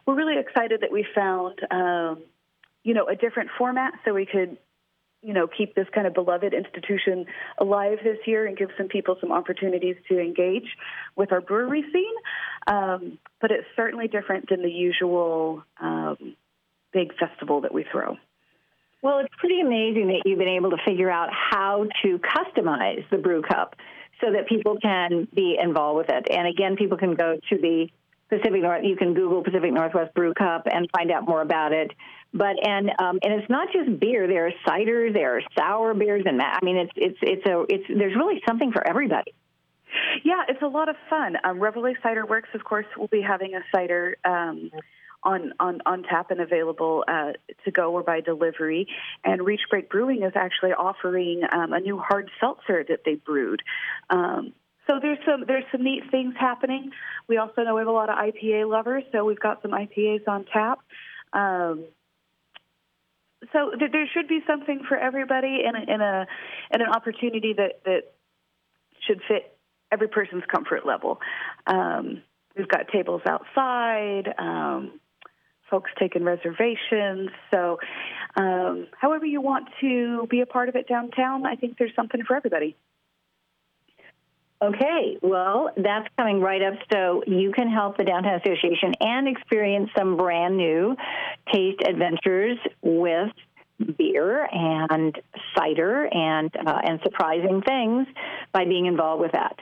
we're 0.07 0.15
really 0.15 0.39
excited 0.39 0.81
that 0.81 0.91
we 0.91 1.07
found 1.15 1.61
um, 1.71 2.23
you 2.83 2.95
know 2.95 3.07
a 3.07 3.15
different 3.15 3.51
format 3.59 3.93
so 4.05 4.15
we 4.15 4.25
could 4.25 4.57
you 5.25 5.33
know 5.33 5.47
keep 5.47 5.75
this 5.75 5.87
kind 5.95 6.07
of 6.07 6.15
beloved 6.15 6.53
institution 6.55 7.27
alive 7.59 7.99
this 8.05 8.19
year 8.27 8.47
and 8.47 8.57
give 8.57 8.69
some 8.77 8.89
people 8.89 9.17
some 9.21 9.33
opportunities 9.33 9.97
to 10.09 10.21
engage 10.21 10.69
with 11.17 11.33
our 11.33 11.41
brewery 11.41 11.83
scene 11.93 12.15
um, 12.67 13.19
but 13.41 13.51
it's 13.51 13.67
certainly 13.77 14.09
different 14.09 14.49
than 14.49 14.63
the 14.63 14.71
usual 14.71 15.63
um, 15.81 16.37
big 16.93 17.13
festival 17.19 17.61
that 17.63 17.75
we 17.75 17.85
throw. 17.91 18.17
Well, 19.03 19.19
it's 19.19 19.35
pretty 19.39 19.61
amazing 19.61 20.07
that 20.09 20.23
you've 20.25 20.39
been 20.39 20.49
able 20.49 20.71
to 20.71 20.79
figure 20.87 21.11
out 21.11 21.29
how 21.31 21.87
to 22.03 22.19
customize 22.19 23.05
the 23.11 23.19
brew 23.19 23.43
cup 23.43 23.77
so 24.21 24.33
that 24.33 24.49
people 24.49 24.79
can 24.81 25.29
be 25.35 25.59
involved 25.63 25.99
with 25.99 26.09
it. 26.09 26.27
And 26.31 26.49
again, 26.49 26.77
people 26.77 26.97
can 26.97 27.15
go 27.15 27.37
to 27.51 27.59
the 27.59 27.89
Pacific 28.31 28.63
North. 28.63 28.83
You 28.83 28.97
can 28.97 29.13
Google 29.13 29.45
Pacific 29.45 29.73
Northwest 29.73 30.15
Brew 30.15 30.33
Cup 30.33 30.67
and 30.73 30.89
find 30.97 31.11
out 31.11 31.27
more 31.27 31.43
about 31.43 31.73
it. 31.73 31.91
But 32.35 32.57
and 32.67 32.91
um, 32.99 33.21
and 33.23 33.33
it's 33.35 33.49
not 33.49 33.69
just 33.73 34.01
beer. 34.01 34.27
There 34.27 34.49
are 34.49 34.53
ciders, 34.67 35.15
there 35.15 35.37
are 35.37 35.43
sour 35.57 35.95
beers, 35.95 36.25
and 36.27 36.41
that 36.41 36.59
I 36.61 36.65
mean, 36.65 36.77
it's 36.77 36.93
it's 36.97 37.19
it's 37.23 37.47
a 37.47 37.65
it's 37.69 37.85
there's 37.89 38.17
really 38.17 38.43
something 38.47 38.73
for 38.73 38.87
everybody. 38.87 39.33
Yeah, 40.25 40.43
it's 40.49 40.61
a 40.61 40.67
lot 40.67 40.89
of 40.89 40.97
fun. 41.09 41.37
Um, 41.45 41.61
Reveille 41.61 41.95
Cider 42.03 42.27
Works, 42.27 42.49
of 42.55 42.65
course, 42.65 42.87
will 42.99 43.07
be 43.07 43.23
having 43.23 43.55
a 43.55 43.61
cider. 43.73 44.17
Um, 44.25 44.71
on, 45.27 45.55
on, 45.59 45.81
on 45.87 46.03
tap 46.03 46.31
and 46.31 46.41
available 46.41 47.03
uh, 47.09 47.33
to 47.65 47.71
go 47.71 47.95
or 47.95 48.03
by 48.03 48.21
delivery. 48.21 48.87
And 49.25 49.43
Reach 49.43 49.63
Break 49.71 49.89
Brewing 49.89 50.23
is 50.23 50.33
actually 50.35 50.73
offering 50.73 51.43
um, 51.51 51.73
a 51.73 51.81
new 51.81 51.99
hard 51.99 52.31
seltzer 52.41 52.85
that 52.89 53.01
they 53.07 53.15
brewed. 53.15 53.63
Um, 54.11 54.53
so 54.87 54.99
there's 55.01 55.19
some 55.27 55.45
there's 55.47 55.65
some 55.73 55.83
neat 55.83 56.03
things 56.11 56.35
happening. 56.39 56.91
We 57.27 57.39
also 57.39 57.63
know 57.63 57.75
we 57.75 57.81
have 57.81 57.89
a 57.89 57.91
lot 57.91 58.11
of 58.11 58.17
IPA 58.17 58.69
lovers, 58.69 59.05
so 59.13 59.25
we've 59.25 59.41
got 59.41 59.63
some 59.63 59.71
IPAs 59.71 60.29
on 60.29 60.45
tap. 60.53 60.81
Um, 61.33 61.85
so 63.55 63.71
th- 63.79 63.91
there 63.93 64.07
should 64.13 64.29
be 64.29 64.41
something 64.47 64.83
for 64.87 64.99
everybody, 64.99 65.61
and 65.67 65.77
a, 65.77 65.93
and 65.93 66.03
a 66.03 66.27
and 66.71 66.83
an 66.83 66.89
opportunity 66.89 67.55
that 67.55 67.83
that 67.85 68.13
should 69.07 69.21
fit 69.27 69.57
every 69.91 70.09
person's 70.09 70.45
comfort 70.53 70.85
level. 70.85 71.21
Um, 71.67 72.23
we've 72.57 72.69
got 72.69 72.89
tables 72.89 73.23
outside. 73.27 74.35
Um, 74.37 75.01
folks 75.71 75.91
taking 75.99 76.23
reservations. 76.25 77.31
So, 77.51 77.79
um, 78.37 78.87
however 79.01 79.27
you 79.27 79.41
want 79.41 79.69
to 79.81 80.27
be 80.31 80.41
a 80.41 80.47
part 80.47 80.69
of 80.69 80.77
it 80.77 80.87
downtown, 80.87 81.47
I 81.47 81.57
think 81.57 81.79
there's 81.79 81.95
something 81.97 82.23
for 82.25 82.37
everybody. 82.37 82.77
Okay, 84.65 85.19
well, 85.21 85.71
that's 85.77 86.09
coming 86.17 86.41
right 86.41 86.63
up. 86.63 86.75
So 86.91 87.23
you 87.27 87.53
can 87.53 87.71
help 87.71 87.99
the 87.99 88.05
Downtown 88.05 88.41
Association 88.41 88.95
and 88.99 89.29
experience 89.29 89.91
some 89.97 90.17
brand 90.17 90.57
new 90.57 90.97
taste 91.53 91.83
adventures 91.87 92.57
with 92.81 93.31
beer 93.99 94.49
and 94.51 95.21
cider 95.55 96.07
and 96.11 96.51
uh, 96.57 96.81
and 96.83 96.99
surprising 97.03 97.61
things 97.61 98.07
by 98.53 98.65
being 98.65 98.87
involved 98.87 99.21
with 99.21 99.33
that. 99.33 99.59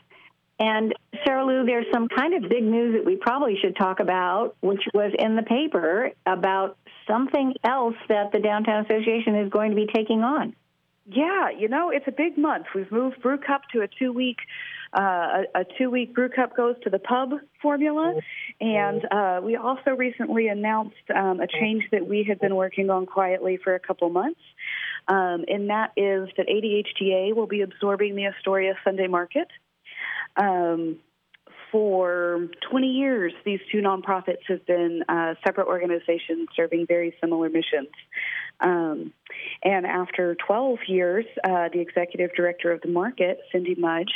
And 0.60 0.94
Sarah 1.24 1.44
Lu, 1.44 1.64
there's 1.66 1.86
some 1.92 2.06
kind 2.06 2.34
of 2.34 2.48
big 2.48 2.62
news 2.62 2.94
that 2.94 3.04
we 3.04 3.16
probably 3.16 3.56
should 3.60 3.74
talk 3.74 3.98
about, 3.98 4.54
which 4.60 4.82
was 4.94 5.12
in 5.18 5.34
the 5.34 5.42
paper 5.42 6.12
about 6.26 6.76
something 7.08 7.54
else 7.64 7.96
that 8.08 8.30
the 8.30 8.38
Downtown 8.38 8.84
Association 8.84 9.34
is 9.34 9.50
going 9.50 9.70
to 9.70 9.76
be 9.76 9.88
taking 9.92 10.22
on. 10.22 10.54
Yeah, 11.06 11.50
you 11.50 11.68
know, 11.68 11.90
it's 11.90 12.06
a 12.06 12.12
big 12.12 12.38
month. 12.38 12.66
We've 12.74 12.90
moved 12.90 13.20
Brew 13.22 13.38
Cup 13.38 13.62
to 13.72 13.80
a 13.80 13.88
two 13.88 14.12
week 14.12 14.38
uh, 14.94 15.00
a, 15.54 15.60
a 15.60 15.64
two 15.78 15.90
week 15.90 16.14
brew 16.14 16.28
cup 16.28 16.56
goes 16.56 16.76
to 16.84 16.90
the 16.90 16.98
pub 16.98 17.30
formula. 17.60 18.14
And 18.60 19.02
uh, 19.10 19.40
we 19.42 19.56
also 19.56 19.92
recently 19.92 20.48
announced 20.48 20.96
um, 21.14 21.40
a 21.40 21.46
change 21.46 21.84
that 21.92 22.06
we 22.06 22.24
had 22.28 22.38
been 22.40 22.54
working 22.54 22.90
on 22.90 23.06
quietly 23.06 23.58
for 23.62 23.74
a 23.74 23.80
couple 23.80 24.10
months. 24.10 24.40
Um, 25.08 25.44
and 25.48 25.70
that 25.70 25.92
is 25.96 26.28
that 26.36 26.46
ADHDA 26.46 27.34
will 27.34 27.46
be 27.46 27.62
absorbing 27.62 28.14
the 28.16 28.26
Astoria 28.26 28.74
Sunday 28.84 29.06
Market. 29.06 29.48
Um, 30.36 30.98
for 31.70 32.48
20 32.70 32.86
years, 32.86 33.32
these 33.46 33.60
two 33.72 33.78
nonprofits 33.78 34.44
have 34.48 34.64
been 34.66 35.02
uh, 35.08 35.34
separate 35.42 35.66
organizations 35.66 36.48
serving 36.54 36.86
very 36.86 37.14
similar 37.18 37.48
missions. 37.48 37.88
Um, 38.62 39.12
and 39.62 39.86
after 39.86 40.36
12 40.46 40.78
years, 40.86 41.24
uh, 41.44 41.68
the 41.72 41.80
executive 41.80 42.34
director 42.34 42.72
of 42.72 42.80
the 42.80 42.88
market, 42.88 43.40
Cindy 43.50 43.74
Mudge, 43.74 44.12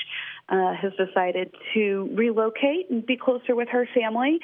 uh, 0.49 0.75
has 0.75 0.93
decided 0.95 1.53
to 1.75 2.09
relocate 2.15 2.91
and 2.91 3.05
be 3.05 3.17
closer 3.17 3.55
with 3.55 3.69
her 3.71 3.89
family. 3.95 4.39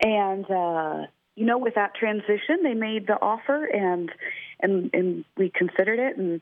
And 0.00 0.44
uh, 0.50 1.06
you 1.36 1.46
know, 1.46 1.58
with 1.58 1.74
that 1.76 1.94
transition, 1.94 2.62
they 2.62 2.74
made 2.74 3.06
the 3.06 3.20
offer, 3.20 3.64
and 3.64 4.10
and 4.60 4.90
and 4.92 5.24
we 5.36 5.50
considered 5.50 5.98
it 5.98 6.18
and 6.18 6.40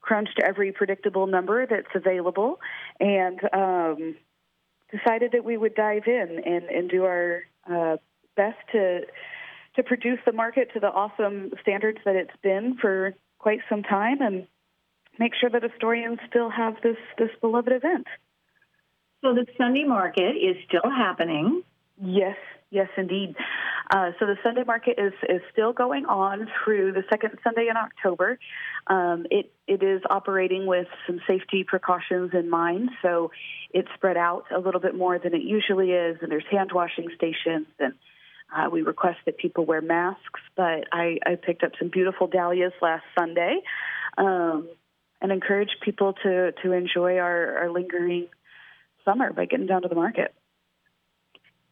crunched 0.00 0.38
every 0.42 0.70
predictable 0.70 1.26
number 1.26 1.66
that's 1.66 1.94
available, 1.94 2.60
and 3.00 3.40
um, 3.52 4.16
decided 4.90 5.32
that 5.32 5.44
we 5.44 5.56
would 5.56 5.74
dive 5.74 6.04
in 6.06 6.40
and, 6.44 6.64
and 6.64 6.88
do 6.90 7.04
our 7.04 7.42
uh, 7.70 7.96
best 8.36 8.56
to 8.72 9.00
to 9.78 9.84
produce 9.84 10.18
the 10.26 10.32
market 10.32 10.72
to 10.74 10.80
the 10.80 10.88
awesome 10.88 11.52
standards 11.62 11.98
that 12.04 12.16
it's 12.16 12.36
been 12.42 12.76
for 12.80 13.14
quite 13.38 13.60
some 13.70 13.84
time, 13.84 14.20
and 14.20 14.48
make 15.20 15.32
sure 15.40 15.48
that 15.48 15.62
Astorians 15.62 16.18
still 16.28 16.50
have 16.50 16.74
this 16.82 16.96
this 17.16 17.30
beloved 17.40 17.70
event. 17.70 18.08
So 19.22 19.34
the 19.34 19.46
Sunday 19.56 19.84
market 19.84 20.34
is 20.36 20.56
still 20.66 20.90
happening. 20.90 21.62
Yes, 22.02 22.36
yes, 22.70 22.88
indeed. 22.96 23.36
Uh, 23.88 24.10
so 24.18 24.26
the 24.26 24.36
Sunday 24.42 24.64
market 24.66 24.98
is 24.98 25.12
is 25.28 25.42
still 25.52 25.72
going 25.72 26.06
on 26.06 26.48
through 26.64 26.92
the 26.92 27.04
second 27.08 27.38
Sunday 27.44 27.68
in 27.70 27.76
October. 27.76 28.36
Um, 28.88 29.26
it 29.30 29.52
it 29.68 29.84
is 29.84 30.02
operating 30.10 30.66
with 30.66 30.88
some 31.06 31.20
safety 31.28 31.62
precautions 31.62 32.32
in 32.34 32.50
mind, 32.50 32.90
so 33.00 33.30
it's 33.72 33.88
spread 33.94 34.16
out 34.16 34.46
a 34.52 34.58
little 34.58 34.80
bit 34.80 34.96
more 34.96 35.20
than 35.20 35.34
it 35.34 35.42
usually 35.42 35.92
is, 35.92 36.18
and 36.20 36.32
there's 36.32 36.48
hand 36.50 36.72
washing 36.74 37.10
stations 37.14 37.68
and. 37.78 37.94
Uh, 38.54 38.68
we 38.70 38.82
request 38.82 39.18
that 39.26 39.36
people 39.36 39.64
wear 39.64 39.82
masks, 39.82 40.40
but 40.56 40.84
I, 40.92 41.18
I 41.24 41.34
picked 41.34 41.62
up 41.62 41.72
some 41.78 41.88
beautiful 41.88 42.26
dahlias 42.26 42.72
last 42.80 43.04
Sunday, 43.18 43.60
um, 44.16 44.68
and 45.20 45.32
encourage 45.32 45.70
people 45.82 46.14
to 46.22 46.52
to 46.62 46.72
enjoy 46.72 47.18
our, 47.18 47.58
our 47.58 47.70
lingering 47.70 48.28
summer 49.04 49.32
by 49.32 49.44
getting 49.44 49.66
down 49.66 49.82
to 49.82 49.88
the 49.88 49.94
market. 49.94 50.34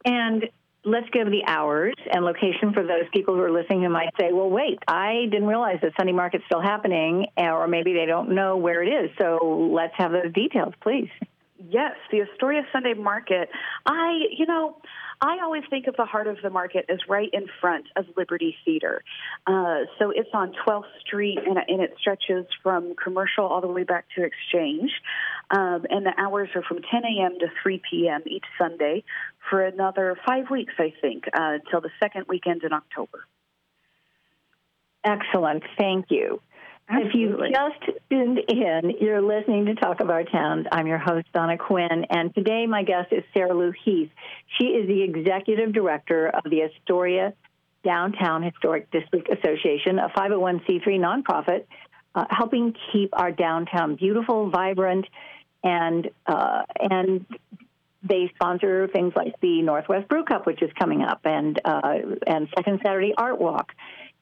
And 0.05 0.49
let's 0.83 1.09
give 1.11 1.27
the 1.27 1.43
hours 1.45 1.95
and 2.11 2.23
location 2.23 2.73
for 2.73 2.83
those 2.83 3.05
people 3.13 3.35
who 3.35 3.41
are 3.41 3.51
listening 3.51 3.83
who 3.83 3.89
might 3.89 4.13
say, 4.19 4.31
well, 4.31 4.49
wait, 4.49 4.79
I 4.87 5.27
didn't 5.31 5.47
realize 5.47 5.79
that 5.81 5.93
Sunday 5.97 6.13
Market's 6.13 6.45
still 6.45 6.61
happening, 6.61 7.27
or 7.37 7.67
maybe 7.67 7.93
they 7.93 8.05
don't 8.05 8.33
know 8.33 8.57
where 8.57 8.83
it 8.83 8.87
is. 8.87 9.11
So 9.17 9.69
let's 9.73 9.93
have 9.97 10.11
those 10.11 10.31
details, 10.33 10.73
please. 10.81 11.09
Yes, 11.59 11.95
the 12.11 12.21
Astoria 12.21 12.61
Sunday 12.71 12.93
Market. 12.93 13.49
I, 13.85 14.19
you 14.31 14.45
know, 14.45 14.77
I 15.21 15.39
always 15.43 15.63
think 15.69 15.87
of 15.87 15.95
the 15.95 16.05
heart 16.05 16.27
of 16.27 16.37
the 16.43 16.51
market 16.51 16.85
as 16.89 16.99
right 17.09 17.29
in 17.33 17.47
front 17.59 17.87
of 17.95 18.05
Liberty 18.15 18.55
Theater. 18.63 19.03
Uh, 19.47 19.85
so 19.97 20.11
it's 20.11 20.29
on 20.33 20.53
12th 20.67 20.83
Street 21.01 21.39
and, 21.43 21.57
and, 21.67 21.81
it 21.81 21.95
stretches 21.99 22.45
from 22.61 22.93
commercial 23.01 23.45
all 23.45 23.61
the 23.61 23.67
way 23.67 23.83
back 23.83 24.05
to 24.15 24.23
exchange. 24.23 24.91
Um, 25.49 25.85
and 25.89 26.05
the 26.05 26.13
hours 26.17 26.49
are 26.53 26.61
from 26.61 26.79
10 26.91 27.03
a.m. 27.03 27.39
to 27.39 27.47
3 27.63 27.81
p.m. 27.89 28.21
each 28.27 28.45
Sunday 28.59 29.03
for 29.49 29.63
another 29.63 30.15
five 30.27 30.51
weeks, 30.51 30.73
I 30.77 30.93
think, 31.01 31.23
uh, 31.33 31.57
till 31.71 31.81
the 31.81 31.91
second 31.99 32.25
weekend 32.29 32.63
in 32.63 32.73
October. 32.73 33.25
Excellent. 35.03 35.63
Thank 35.77 36.07
you. 36.09 36.41
Absolutely. 36.89 37.49
If 37.49 37.53
you 37.53 37.53
just 37.53 37.99
tuned 38.09 38.39
in, 38.47 38.93
you're 39.01 39.21
listening 39.21 39.65
to 39.65 39.75
Talk 39.75 39.99
of 39.99 40.09
Our 40.09 40.23
Towns. 40.23 40.67
I'm 40.71 40.87
your 40.87 40.97
host, 40.97 41.27
Donna 41.33 41.57
Quinn, 41.57 42.05
and 42.09 42.33
today 42.33 42.65
my 42.65 42.83
guest 42.83 43.11
is 43.11 43.23
Sarah 43.33 43.53
Lu 43.53 43.73
Heath. 43.83 44.09
She 44.57 44.67
is 44.67 44.87
the 44.87 45.03
executive 45.03 45.73
director 45.73 46.27
of 46.29 46.49
the 46.49 46.63
Astoria 46.63 47.33
Downtown 47.83 48.41
Historic 48.41 48.89
District 48.91 49.29
Association, 49.29 49.99
a 49.99 50.09
501c3 50.09 50.83
nonprofit 50.97 51.65
uh, 52.15 52.25
helping 52.29 52.73
keep 52.91 53.09
our 53.13 53.31
downtown 53.31 53.95
beautiful, 53.95 54.49
vibrant, 54.49 55.05
and 55.63 56.09
uh, 56.25 56.63
and 56.79 57.25
they 58.01 58.31
sponsor 58.35 58.87
things 58.87 59.13
like 59.15 59.39
the 59.41 59.61
Northwest 59.61 60.07
Brew 60.07 60.23
Cup, 60.23 60.45
which 60.47 60.61
is 60.61 60.71
coming 60.79 61.03
up, 61.03 61.21
and 61.25 61.59
uh, 61.63 61.93
and 62.25 62.47
Second 62.55 62.81
Saturday 62.83 63.13
Art 63.15 63.39
Walk, 63.39 63.73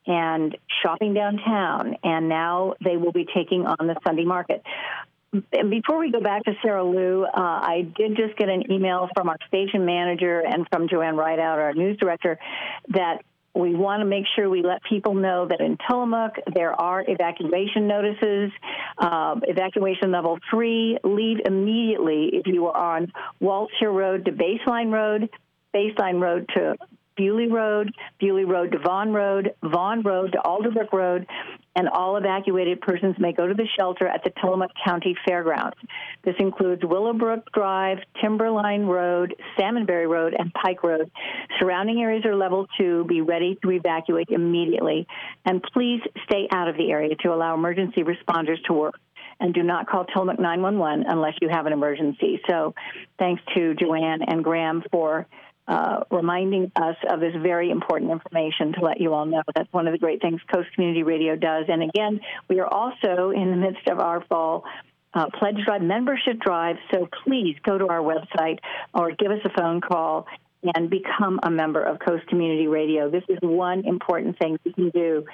and 0.08 0.58
shopping 0.84 1.14
downtown, 1.14 1.96
and 2.04 2.30
now 2.30 2.76
they 2.84 2.98
will 2.98 3.12
be 3.12 3.26
taking 3.34 3.66
on 3.66 3.88
the 3.88 3.96
Sunday 4.06 4.26
Market. 4.26 4.64
And 5.52 5.70
before 5.70 6.00
we 6.00 6.12
go 6.12 6.22
back 6.22 6.44
to 6.46 6.54
Sarah 6.62 6.84
Lu, 6.84 7.26
uh, 7.26 7.30
I 7.36 7.92
did 7.98 8.16
just 8.16 8.38
get 8.38 8.48
an 8.48 8.72
email 8.72 9.10
from 9.14 9.28
our 9.28 9.38
station 9.48 9.86
manager 9.86 10.40
and 10.40 10.66
from 10.72 10.88
Joanne 10.88 11.18
Rideout, 11.18 11.60
our 11.60 11.74
news 11.74 11.98
director, 11.98 12.40
that 12.90 13.22
we 13.54 13.74
want 13.74 14.02
to 14.02 14.06
make 14.06 14.26
sure 14.36 14.50
we 14.50 14.62
let 14.62 14.84
people 14.84 15.14
know 15.14 15.48
that 15.48 15.62
in 15.62 15.78
Tillamook 15.88 16.34
there 16.54 16.74
are 16.74 17.04
evacuation 17.08 17.88
notices. 17.88 18.52
Uh, 18.98 19.36
evacuation 19.44 20.12
level 20.12 20.38
three, 20.52 20.98
leave 21.04 21.38
immediately 21.46 22.32
if 22.34 22.48
you 22.48 22.68
are 22.68 22.98
on 22.98 23.12
Hill 23.40 23.92
Road 23.92 24.26
to 24.26 24.32
Baseline 24.32 24.92
Road, 24.92 25.30
Baseline 25.74 26.22
Road 26.22 26.50
to 26.54 26.76
Bewley 27.18 27.48
Road, 27.48 27.92
Bewley 28.20 28.46
Road 28.46 28.72
to 28.72 28.80
Vaughan 28.80 29.14
Road, 29.14 29.54
Vaughan 29.64 30.02
Road 30.02 30.34
to 30.34 30.40
Alderbrook 30.40 30.92
Road, 30.92 31.28
and 31.76 31.90
all 31.90 32.16
evacuated 32.18 32.82
persons 32.82 33.16
may 33.20 33.34
go 33.34 33.48
to 33.48 33.54
the 33.54 33.68
shelter 33.78 34.08
at 34.08 34.24
the 34.24 34.32
Tillamook 34.42 34.72
County 34.86 35.16
Fairgrounds. 35.28 35.78
This 36.24 36.36
includes 36.40 36.82
Willowbrook 36.84 37.52
Drive, 37.52 38.00
Timberline 38.22 38.86
Road, 38.86 39.36
Salmonberry 39.58 40.10
Road, 40.10 40.36
and 40.38 40.54
Pike 40.54 40.84
Road. 40.84 41.12
Surrounding 41.60 42.02
areas 42.02 42.26
are 42.26 42.36
level 42.36 42.68
two. 42.78 43.06
Be 43.06 43.22
ready 43.22 43.58
to 43.62 43.72
evacuate 43.72 44.30
immediately. 44.30 45.08
And 45.46 45.62
please 45.74 46.02
stay 46.26 46.48
out 46.52 46.68
of 46.68 46.78
the 46.78 46.92
area 46.92 47.16
to 47.24 47.34
allow 47.34 47.54
emergency 47.56 48.04
responders 48.04 48.64
to 48.68 48.74
work 48.74 48.96
and 49.40 49.54
do 49.54 49.64
not 49.64 49.88
call 49.88 50.06
Tillamook 50.06 50.40
911 50.40 51.06
unless 51.08 51.34
you 51.42 51.50
have 51.50 51.66
an 51.66 51.74
emergency. 51.74 52.42
So 52.50 52.74
thanks 53.20 53.42
to 53.56 53.74
Joanne 53.76 54.22
and 54.26 54.44
Graham 54.44 54.84
for 54.92 55.28
uh, 55.68 56.04
reminding 56.12 56.72
us 56.76 56.96
of 57.10 57.20
this 57.20 57.34
very 57.42 57.72
important 57.72 58.12
information 58.12 58.74
to 58.74 58.82
let 58.82 59.02
you 59.02 59.14
all 59.14 59.26
know. 59.26 59.42
That's 59.56 59.72
one 59.74 59.88
of 59.88 59.94
the 59.94 59.98
great 59.98 60.22
things 60.22 60.40
Coast 60.54 60.72
Community 60.76 61.04
Radio 61.04 61.36
does. 61.36 61.66
And 61.68 61.82
again, 61.84 62.20
we 62.50 62.60
are 62.60 62.68
also 62.68 63.32
in 63.32 63.50
the 63.50 63.58
midst 63.58 63.88
of 63.88 64.00
our 64.00 64.24
fall 64.26 64.64
uh, 65.14 65.28
pledge 65.40 65.58
drive, 65.66 65.82
membership 65.82 66.40
drive. 66.40 66.76
So 66.94 67.08
please 67.24 67.56
go 67.64 67.78
to 67.78 67.88
our 67.88 68.02
website 68.02 68.60
or 68.94 69.12
give 69.12 69.32
us 69.32 69.40
a 69.46 69.50
phone 69.50 69.82
call 69.82 70.28
and 70.76 70.90
become 70.90 71.40
a 71.44 71.50
member 71.50 71.82
of 71.82 72.00
Coast 72.00 72.28
Community 72.28 72.68
Radio. 72.68 73.10
This 73.10 73.24
is 73.30 73.38
one 73.42 73.86
important 73.86 74.38
thing 74.38 74.58
we 74.66 74.74
can 74.74 74.90
do 74.90 75.26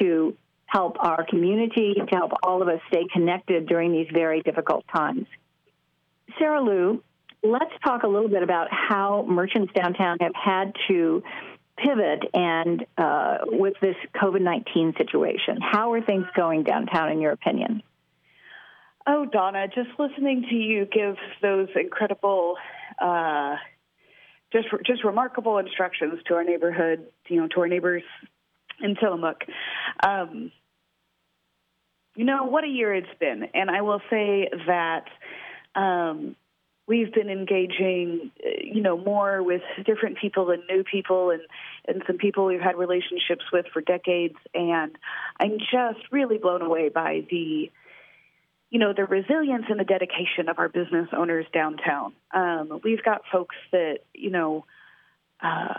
to 0.00 0.36
help 0.66 0.96
our 0.98 1.24
community, 1.24 1.94
to 1.94 2.16
help 2.16 2.32
all 2.42 2.60
of 2.62 2.68
us 2.68 2.80
stay 2.88 3.06
connected 3.12 3.66
during 3.66 3.92
these 3.92 4.08
very 4.12 4.40
difficult 4.42 4.84
times. 4.92 5.26
Sarah 6.38 6.60
Lu, 6.60 7.02
let's 7.44 7.72
talk 7.84 8.02
a 8.02 8.08
little 8.08 8.28
bit 8.28 8.42
about 8.42 8.68
how 8.70 9.24
merchants 9.28 9.72
downtown 9.74 10.16
have 10.20 10.32
had 10.34 10.72
to 10.88 11.22
pivot 11.76 12.24
and 12.32 12.86
uh, 12.96 13.38
with 13.44 13.74
this 13.80 13.96
COVID 14.16 14.40
19 14.40 14.94
situation. 14.96 15.58
How 15.60 15.92
are 15.92 16.00
things 16.00 16.26
going 16.34 16.62
downtown, 16.62 17.12
in 17.12 17.20
your 17.20 17.32
opinion? 17.32 17.82
Oh, 19.06 19.26
Donna, 19.26 19.68
just 19.68 19.90
listening 19.98 20.46
to 20.48 20.54
you 20.54 20.86
give 20.86 21.16
those 21.42 21.68
incredible, 21.76 22.56
uh, 23.00 23.56
just 24.52 24.68
just 24.86 25.04
remarkable 25.04 25.58
instructions 25.58 26.20
to 26.26 26.34
our 26.34 26.44
neighborhood, 26.44 27.06
you 27.28 27.40
know, 27.40 27.48
to 27.48 27.60
our 27.60 27.68
neighbors 27.68 28.02
in 28.80 28.96
Tillamook. 28.96 29.42
Um, 30.02 30.50
you 32.16 32.24
know 32.24 32.44
what 32.44 32.64
a 32.64 32.68
year 32.68 32.94
it's 32.94 33.06
been, 33.20 33.48
and 33.52 33.70
I 33.70 33.82
will 33.82 34.00
say 34.08 34.48
that 34.66 35.04
um, 35.74 36.36
we've 36.86 37.12
been 37.12 37.30
engaging, 37.30 38.30
uh, 38.44 38.50
you 38.62 38.82
know, 38.82 38.96
more 38.96 39.42
with 39.42 39.62
different 39.86 40.18
people 40.18 40.50
and 40.50 40.62
new 40.68 40.84
people 40.84 41.30
and, 41.30 41.42
and 41.86 42.02
some 42.06 42.18
people 42.18 42.46
we've 42.46 42.60
had 42.60 42.76
relationships 42.76 43.44
with 43.52 43.66
for 43.72 43.80
decades. 43.80 44.36
And 44.54 44.96
I'm 45.40 45.58
just 45.58 46.12
really 46.12 46.38
blown 46.38 46.62
away 46.62 46.90
by 46.90 47.24
the, 47.30 47.70
you 48.70 48.78
know, 48.78 48.92
the 48.92 49.04
resilience 49.04 49.64
and 49.68 49.80
the 49.80 49.84
dedication 49.84 50.48
of 50.48 50.58
our 50.58 50.68
business 50.68 51.08
owners 51.16 51.46
downtown. 51.52 52.12
Um, 52.32 52.80
we've 52.82 53.02
got 53.02 53.22
folks 53.32 53.56
that, 53.72 54.00
you 54.12 54.30
know, 54.30 54.64
uh, 55.42 55.74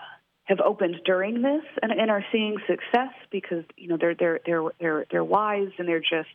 have 0.45 0.59
opened 0.59 1.01
during 1.05 1.41
this 1.41 1.63
and, 1.81 1.91
and 1.91 2.09
are 2.11 2.23
seeing 2.31 2.57
success 2.67 3.13
because, 3.31 3.63
you 3.77 3.87
know, 3.87 3.97
they're, 3.97 4.15
they're, 4.15 4.39
they're, 4.45 4.63
they're, 4.79 5.05
they're 5.11 5.23
wise 5.23 5.69
and 5.77 5.87
they're 5.87 5.99
just, 5.99 6.29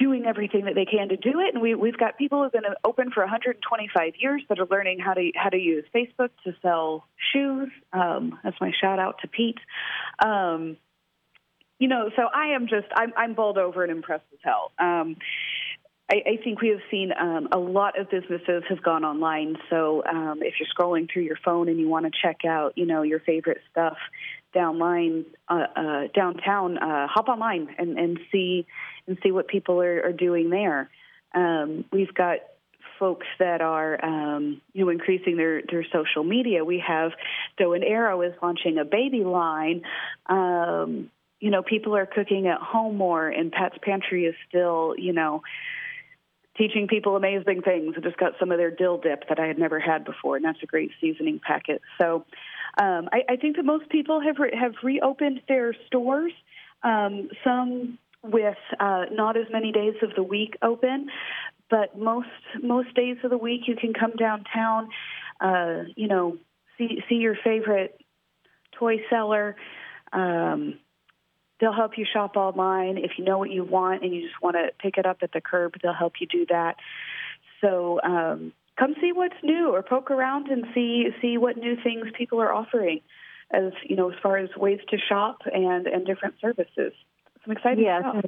doing 0.00 0.24
everything 0.24 0.64
that 0.64 0.74
they 0.74 0.86
can 0.86 1.10
to 1.10 1.16
do 1.16 1.38
it. 1.40 1.54
And 1.54 1.62
we, 1.62 1.74
we've 1.74 1.96
got 1.96 2.16
people 2.16 2.42
who've 2.42 2.52
been 2.52 2.62
open 2.84 3.10
for 3.12 3.22
125 3.22 4.14
years 4.18 4.42
that 4.48 4.58
are 4.58 4.66
learning 4.66 4.98
how 4.98 5.12
to 5.14 5.30
how 5.36 5.50
to 5.50 5.58
use 5.58 5.84
Facebook 5.94 6.30
to 6.44 6.54
sell 6.62 7.06
shoes. 7.32 7.68
Um, 7.92 8.38
that's 8.42 8.60
my 8.60 8.72
shout 8.80 8.98
out 8.98 9.16
to 9.20 9.28
Pete. 9.28 9.58
Um, 10.24 10.78
you 11.78 11.88
know, 11.88 12.10
so 12.16 12.22
I 12.34 12.54
am 12.54 12.66
just 12.66 12.86
I'm, 12.94 13.12
I'm 13.16 13.34
bowled 13.34 13.58
over 13.58 13.82
and 13.82 13.92
impressed 13.92 14.24
as 14.32 14.38
hell. 14.42 14.72
Um, 14.78 15.16
I, 16.10 16.22
I 16.26 16.36
think 16.42 16.60
we 16.60 16.68
have 16.68 16.80
seen 16.90 17.12
um, 17.18 17.48
a 17.52 17.58
lot 17.58 17.98
of 17.98 18.10
businesses 18.10 18.64
have 18.68 18.82
gone 18.82 19.04
online. 19.04 19.56
So 19.70 20.02
um, 20.04 20.40
if 20.42 20.54
you're 20.58 20.68
scrolling 20.76 21.10
through 21.10 21.22
your 21.22 21.38
phone 21.44 21.68
and 21.68 21.78
you 21.78 21.88
want 21.88 22.06
to 22.06 22.12
check 22.20 22.44
out, 22.44 22.76
you 22.76 22.84
know, 22.84 23.02
your 23.02 23.20
favorite 23.20 23.60
stuff 23.70 23.96
downline 24.54 25.24
uh, 25.48 25.66
uh, 25.76 26.02
downtown, 26.12 26.78
uh, 26.78 27.06
hop 27.06 27.28
online 27.28 27.68
and, 27.78 27.96
and 27.96 28.18
see 28.32 28.66
and 29.06 29.18
see 29.22 29.30
what 29.30 29.46
people 29.46 29.80
are, 29.80 30.06
are 30.06 30.12
doing 30.12 30.50
there. 30.50 30.90
Um, 31.32 31.84
we've 31.92 32.12
got 32.12 32.38
folks 32.98 33.26
that 33.38 33.60
are 33.60 34.04
um, 34.04 34.60
you 34.72 34.84
know 34.84 34.90
increasing 34.90 35.36
their 35.36 35.62
their 35.62 35.86
social 35.92 36.24
media. 36.24 36.64
We 36.64 36.82
have 36.86 37.12
Doe 37.56 37.72
and 37.72 37.84
Arrow 37.84 38.22
is 38.22 38.34
launching 38.42 38.78
a 38.78 38.84
baby 38.84 39.22
line. 39.22 39.82
Um, 40.26 41.10
you 41.38 41.50
know, 41.50 41.62
people 41.62 41.96
are 41.96 42.04
cooking 42.04 42.48
at 42.48 42.58
home 42.58 42.96
more, 42.96 43.28
and 43.28 43.52
Pat's 43.52 43.78
Pantry 43.80 44.26
is 44.26 44.34
still 44.48 44.94
you 44.98 45.12
know 45.12 45.42
teaching 46.60 46.86
people 46.86 47.16
amazing 47.16 47.62
things. 47.62 47.94
I 47.96 48.00
just 48.00 48.18
got 48.18 48.32
some 48.38 48.52
of 48.52 48.58
their 48.58 48.70
dill 48.70 48.98
dip 48.98 49.28
that 49.30 49.40
I 49.40 49.46
had 49.46 49.58
never 49.58 49.80
had 49.80 50.04
before, 50.04 50.36
and 50.36 50.44
that's 50.44 50.62
a 50.62 50.66
great 50.66 50.90
seasoning 51.00 51.40
packet. 51.42 51.80
So 51.98 52.26
um, 52.78 53.08
I, 53.12 53.22
I 53.30 53.36
think 53.36 53.56
that 53.56 53.64
most 53.64 53.88
people 53.88 54.20
have 54.20 54.36
re- 54.38 54.54
have 54.54 54.74
reopened 54.82 55.40
their 55.48 55.74
stores. 55.86 56.32
Um, 56.82 57.30
some 57.42 57.98
with 58.22 58.58
uh, 58.78 59.06
not 59.10 59.38
as 59.38 59.46
many 59.50 59.72
days 59.72 59.94
of 60.02 60.10
the 60.14 60.22
week 60.22 60.56
open, 60.62 61.08
but 61.70 61.98
most 61.98 62.28
most 62.62 62.94
days 62.94 63.16
of 63.24 63.30
the 63.30 63.38
week 63.38 63.62
you 63.66 63.76
can 63.76 63.94
come 63.94 64.12
downtown. 64.16 64.90
Uh, 65.40 65.84
you 65.96 66.08
know, 66.08 66.36
see 66.76 67.02
see 67.08 67.16
your 67.16 67.36
favorite 67.42 67.98
toy 68.78 68.96
seller. 69.08 69.56
Um, 70.12 70.78
they'll 71.60 71.72
help 71.72 71.98
you 71.98 72.06
shop 72.10 72.36
online 72.36 72.96
if 72.98 73.12
you 73.18 73.24
know 73.24 73.38
what 73.38 73.50
you 73.50 73.64
want 73.64 74.02
and 74.02 74.14
you 74.14 74.22
just 74.22 74.40
want 74.42 74.56
to 74.56 74.70
pick 74.78 74.96
it 74.96 75.06
up 75.06 75.18
at 75.22 75.32
the 75.32 75.40
curb. 75.40 75.74
They'll 75.82 75.92
help 75.92 76.14
you 76.20 76.26
do 76.26 76.46
that. 76.48 76.76
So 77.60 78.00
um, 78.02 78.52
come 78.78 78.94
see 79.00 79.12
what's 79.12 79.34
new 79.42 79.74
or 79.74 79.82
poke 79.82 80.10
around 80.10 80.48
and 80.48 80.64
see 80.74 81.10
see 81.20 81.36
what 81.36 81.56
new 81.56 81.76
things 81.82 82.06
people 82.16 82.40
are 82.40 82.52
offering 82.52 83.00
as 83.52 83.72
you 83.84 83.96
know 83.96 84.10
as 84.10 84.16
far 84.22 84.38
as 84.38 84.48
ways 84.56 84.80
to 84.88 84.96
shop 85.08 85.42
and 85.52 85.86
and 85.86 86.06
different 86.06 86.34
services 86.40 86.92
some 87.44 87.52
exciting 87.52 87.84
yes. 87.84 88.02
stuff 88.02 88.24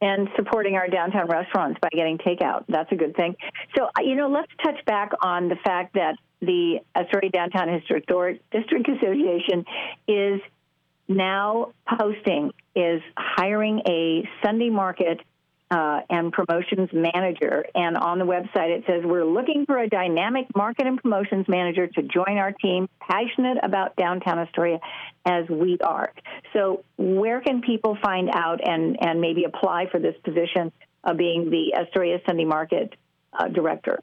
and 0.00 0.28
supporting 0.36 0.76
our 0.76 0.88
downtown 0.88 1.26
restaurants 1.26 1.78
by 1.80 1.88
getting 1.90 2.18
takeout 2.18 2.64
that's 2.68 2.92
a 2.92 2.96
good 2.96 3.16
thing 3.16 3.36
so 3.76 3.88
you 4.00 4.14
know 4.14 4.28
let's 4.28 4.52
touch 4.62 4.84
back 4.84 5.12
on 5.22 5.48
the 5.48 5.56
fact 5.56 5.94
that 5.94 6.16
the 6.40 6.78
Astoria 6.94 7.30
Downtown 7.30 7.68
Historic 7.68 8.06
District 8.52 8.88
Association 8.88 9.64
is 10.06 10.40
now 11.08 11.72
posting 11.98 12.52
is 12.74 13.02
hiring 13.16 13.82
a 13.86 14.28
Sunday 14.42 14.70
market 14.70 15.20
uh, 15.70 16.00
and 16.08 16.32
promotions 16.32 16.88
manager. 16.92 17.64
And 17.74 17.96
on 17.96 18.18
the 18.18 18.24
website, 18.24 18.70
it 18.70 18.84
says, 18.86 19.02
We're 19.04 19.24
looking 19.24 19.66
for 19.66 19.78
a 19.78 19.88
dynamic 19.88 20.46
market 20.56 20.86
and 20.86 21.00
promotions 21.00 21.46
manager 21.48 21.86
to 21.86 22.02
join 22.02 22.38
our 22.38 22.52
team, 22.52 22.88
passionate 23.00 23.58
about 23.62 23.96
downtown 23.96 24.38
Astoria 24.38 24.78
as 25.26 25.48
we 25.48 25.78
are. 25.84 26.12
So, 26.54 26.84
where 26.96 27.40
can 27.40 27.60
people 27.60 27.98
find 28.02 28.30
out 28.32 28.60
and, 28.66 28.96
and 29.00 29.20
maybe 29.20 29.44
apply 29.44 29.86
for 29.90 30.00
this 30.00 30.14
position 30.24 30.72
of 31.04 31.16
being 31.16 31.50
the 31.50 31.74
Astoria 31.78 32.18
Sunday 32.26 32.44
Market 32.44 32.94
uh, 33.38 33.48
director? 33.48 34.00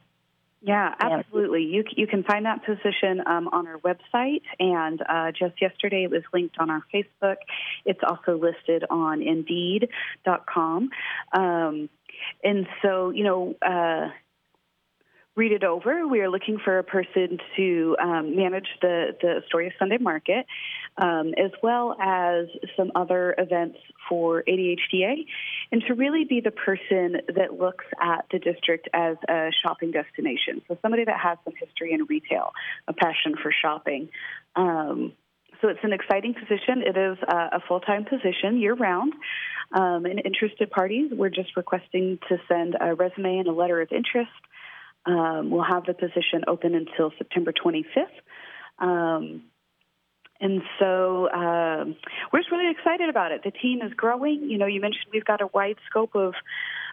Yeah, 0.66 0.96
absolutely. 1.00 1.62
You 1.62 1.84
you 1.96 2.08
can 2.08 2.24
find 2.24 2.48
that 2.48 2.66
position 2.66 3.22
um, 3.28 3.48
on 3.50 3.68
our 3.68 3.78
website, 3.82 4.42
and 4.60 5.00
uh, 5.08 5.32
just 5.32 5.62
yesterday 5.62 6.06
it 6.06 6.10
was 6.10 6.24
linked 6.34 6.56
on 6.58 6.72
our 6.72 6.82
Facebook. 6.92 7.36
It's 7.86 8.00
also 8.04 8.36
listed 8.40 8.84
on 8.90 9.22
Indeed.com, 9.22 10.90
um, 11.34 11.90
and 12.44 12.68
so 12.82 13.12
you 13.12 13.24
know. 13.24 13.56
Uh, 13.62 14.10
read 15.36 15.52
it 15.52 15.64
over. 15.64 16.08
We 16.08 16.22
are 16.22 16.30
looking 16.30 16.58
for 16.64 16.80
a 16.80 16.84
person 16.84 17.38
to 17.58 17.98
um, 18.02 18.36
manage 18.36 18.68
the, 18.82 19.16
the 19.22 19.42
Astoria 19.44 19.72
Sunday 19.78 19.98
Market, 19.98 20.46
um, 20.98 21.34
as 21.38 21.52
well 21.62 21.96
as 22.02 22.46
some 22.78 22.92
other 22.96 23.36
events 23.38 23.78
for 24.08 24.44
ADHDA, 24.48 25.26
and 25.72 25.84
to 25.88 25.94
really 25.94 26.24
be 26.24 26.40
the 26.40 26.52
person 26.52 27.18
that 27.36 27.60
looks 27.60 27.86
at 28.02 28.26
the 28.32 28.40
district 28.40 28.88
as 28.94 29.18
a 29.28 29.50
shopping 29.62 29.92
destination. 29.92 30.62
So 30.68 30.78
somebody 30.82 31.04
that 31.04 31.20
has 31.20 31.38
some 31.44 31.54
history 31.60 31.92
in 31.94 32.06
retail, 32.06 32.52
a 32.88 32.94
passion 32.94 33.36
for 33.42 33.52
shopping. 33.52 34.10
Um, 34.56 35.14
so 35.62 35.68
it's 35.70 35.80
an 35.84 35.94
exciting 35.94 36.34
position. 36.34 36.82
It 36.86 36.98
is 36.98 37.18
a, 37.28 37.58
a 37.58 37.60
full 37.68 37.80
time 37.82 38.06
position 38.06 38.60
year 38.60 38.74
round. 38.74 39.14
Um, 39.72 40.06
and 40.06 40.22
interested 40.24 40.70
parties, 40.70 41.12
we're 41.12 41.30
just 41.30 41.58
requesting 41.58 42.20
to 42.30 42.38
send 42.48 42.78
a 42.80 42.94
resume 42.94 43.40
and 43.40 43.48
a 43.48 43.52
letter 43.52 43.82
of 43.82 43.90
interest. 43.92 44.32
Um, 45.06 45.52
we'll 45.52 45.64
have 45.64 45.86
the 45.86 45.94
position 45.94 46.44
open 46.48 46.74
until 46.76 47.12
September 47.18 47.54
25th. 47.54 48.06
Um, 48.80 49.44
and 50.42 50.62
so 50.80 51.28
uh, 51.28 51.86
we're 52.32 52.40
just 52.40 52.52
really 52.52 52.70
excited 52.70 53.10
about 53.10 53.32
it. 53.32 53.42
The 53.44 53.52
team 53.52 53.82
is 53.82 53.94
growing. 53.94 54.50
You 54.50 54.58
know, 54.58 54.66
you 54.66 54.82
mentioned 54.82 55.06
we've 55.14 55.24
got 55.24 55.42
a 55.42 55.48
wide 55.54 55.78
scope 55.90 56.16
of 56.16 56.34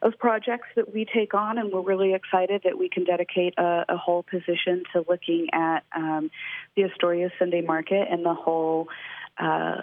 of 0.02 0.18
projects 0.18 0.66
that 0.74 0.92
we 0.92 1.04
take 1.04 1.32
on, 1.32 1.58
and 1.58 1.72
we're 1.72 1.82
really 1.82 2.12
excited 2.12 2.62
that 2.64 2.76
we 2.76 2.88
can 2.88 3.04
dedicate 3.04 3.54
a, 3.56 3.84
a 3.88 3.96
whole 3.96 4.24
position 4.24 4.82
to 4.92 5.04
looking 5.08 5.46
at 5.52 5.84
um, 5.94 6.28
the 6.76 6.84
Astoria 6.84 7.30
Sunday 7.38 7.60
Market 7.60 8.08
and 8.10 8.24
the 8.24 8.34
whole 8.34 8.88
uh, 9.38 9.82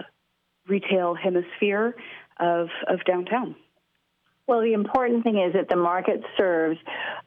retail 0.67 1.13
hemisphere 1.13 1.95
of 2.39 2.69
of 2.87 3.03
downtown. 3.05 3.55
Well, 4.47 4.61
the 4.61 4.73
important 4.73 5.23
thing 5.23 5.37
is 5.37 5.53
that 5.53 5.69
the 5.69 5.75
market 5.75 6.21
serves 6.37 6.79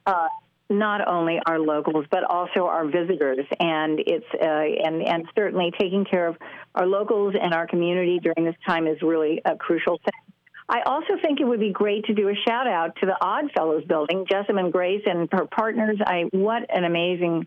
uh, 0.07 0.29
not 0.73 1.07
only 1.07 1.39
our 1.47 1.59
locals 1.59 2.07
but 2.11 2.25
also 2.25 2.67
our 2.67 2.87
visitors, 2.87 3.47
and 3.61 4.01
it's 4.01 4.27
uh, 4.35 4.45
and 4.45 5.03
and 5.07 5.27
certainly 5.35 5.73
taking 5.79 6.05
care 6.05 6.27
of 6.27 6.37
our 6.75 6.87
locals 6.87 7.35
and 7.41 7.55
our 7.55 7.67
community 7.67 8.19
during 8.19 8.45
this 8.45 8.57
time 8.67 8.87
is 8.87 9.01
really 9.03 9.41
a 9.45 9.57
crucial 9.57 9.99
thing. 9.99 10.35
I 10.69 10.83
also 10.87 11.15
think 11.21 11.41
it 11.41 11.45
would 11.45 11.61
be 11.61 11.73
great 11.73 12.07
to 12.07 12.15
do 12.15 12.29
a 12.29 12.35
shout 12.47 12.67
out 12.67 12.97
to 12.97 13.07
the 13.07 13.17
Odd 13.21 13.53
Fellows 13.53 13.85
building, 13.85 14.27
Jessamine 14.29 14.71
Grace 14.71 15.03
and 15.07 15.29
her 15.33 15.47
partners. 15.47 15.99
I 16.05 16.25
what 16.31 16.75
an 16.75 16.85
amazing 16.85 17.47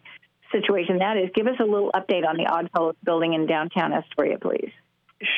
situation 0.51 0.99
that 0.99 1.17
is. 1.17 1.29
Give 1.33 1.47
us 1.47 1.55
a 1.59 1.63
little 1.63 1.91
update 1.91 2.27
on 2.27 2.38
the 2.38 2.45
Odd 2.45 2.69
Fellows 2.71 2.95
building 3.03 3.33
in 3.33 3.47
downtown 3.47 3.93
Astoria, 3.93 4.38
please. 4.38 4.71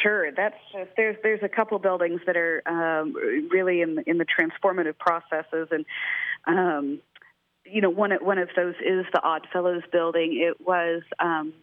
Sure, 0.02 0.32
that's 0.32 0.58
just, 0.74 0.90
there's 0.98 1.18
there's 1.22 1.44
a 1.44 1.50
couple 1.50 1.78
buildings 1.78 2.20
that 2.26 2.36
are 2.36 2.64
um, 2.66 3.14
really 3.52 3.82
in 3.82 4.04
in 4.08 4.18
the 4.18 4.26
transformative 4.26 4.98
processes, 4.98 5.68
and 5.72 5.86
um, 6.46 7.00
you 7.72 7.82
know, 7.82 7.90
one 7.90 8.12
one 8.22 8.38
of 8.38 8.50
those 8.56 8.76
is 8.76 9.06
the 9.14 9.22
Odd 9.22 9.48
Fellows 9.52 9.84
building. 9.92 10.40
It 10.42 10.66
was. 10.66 11.04
Um, 11.20 11.54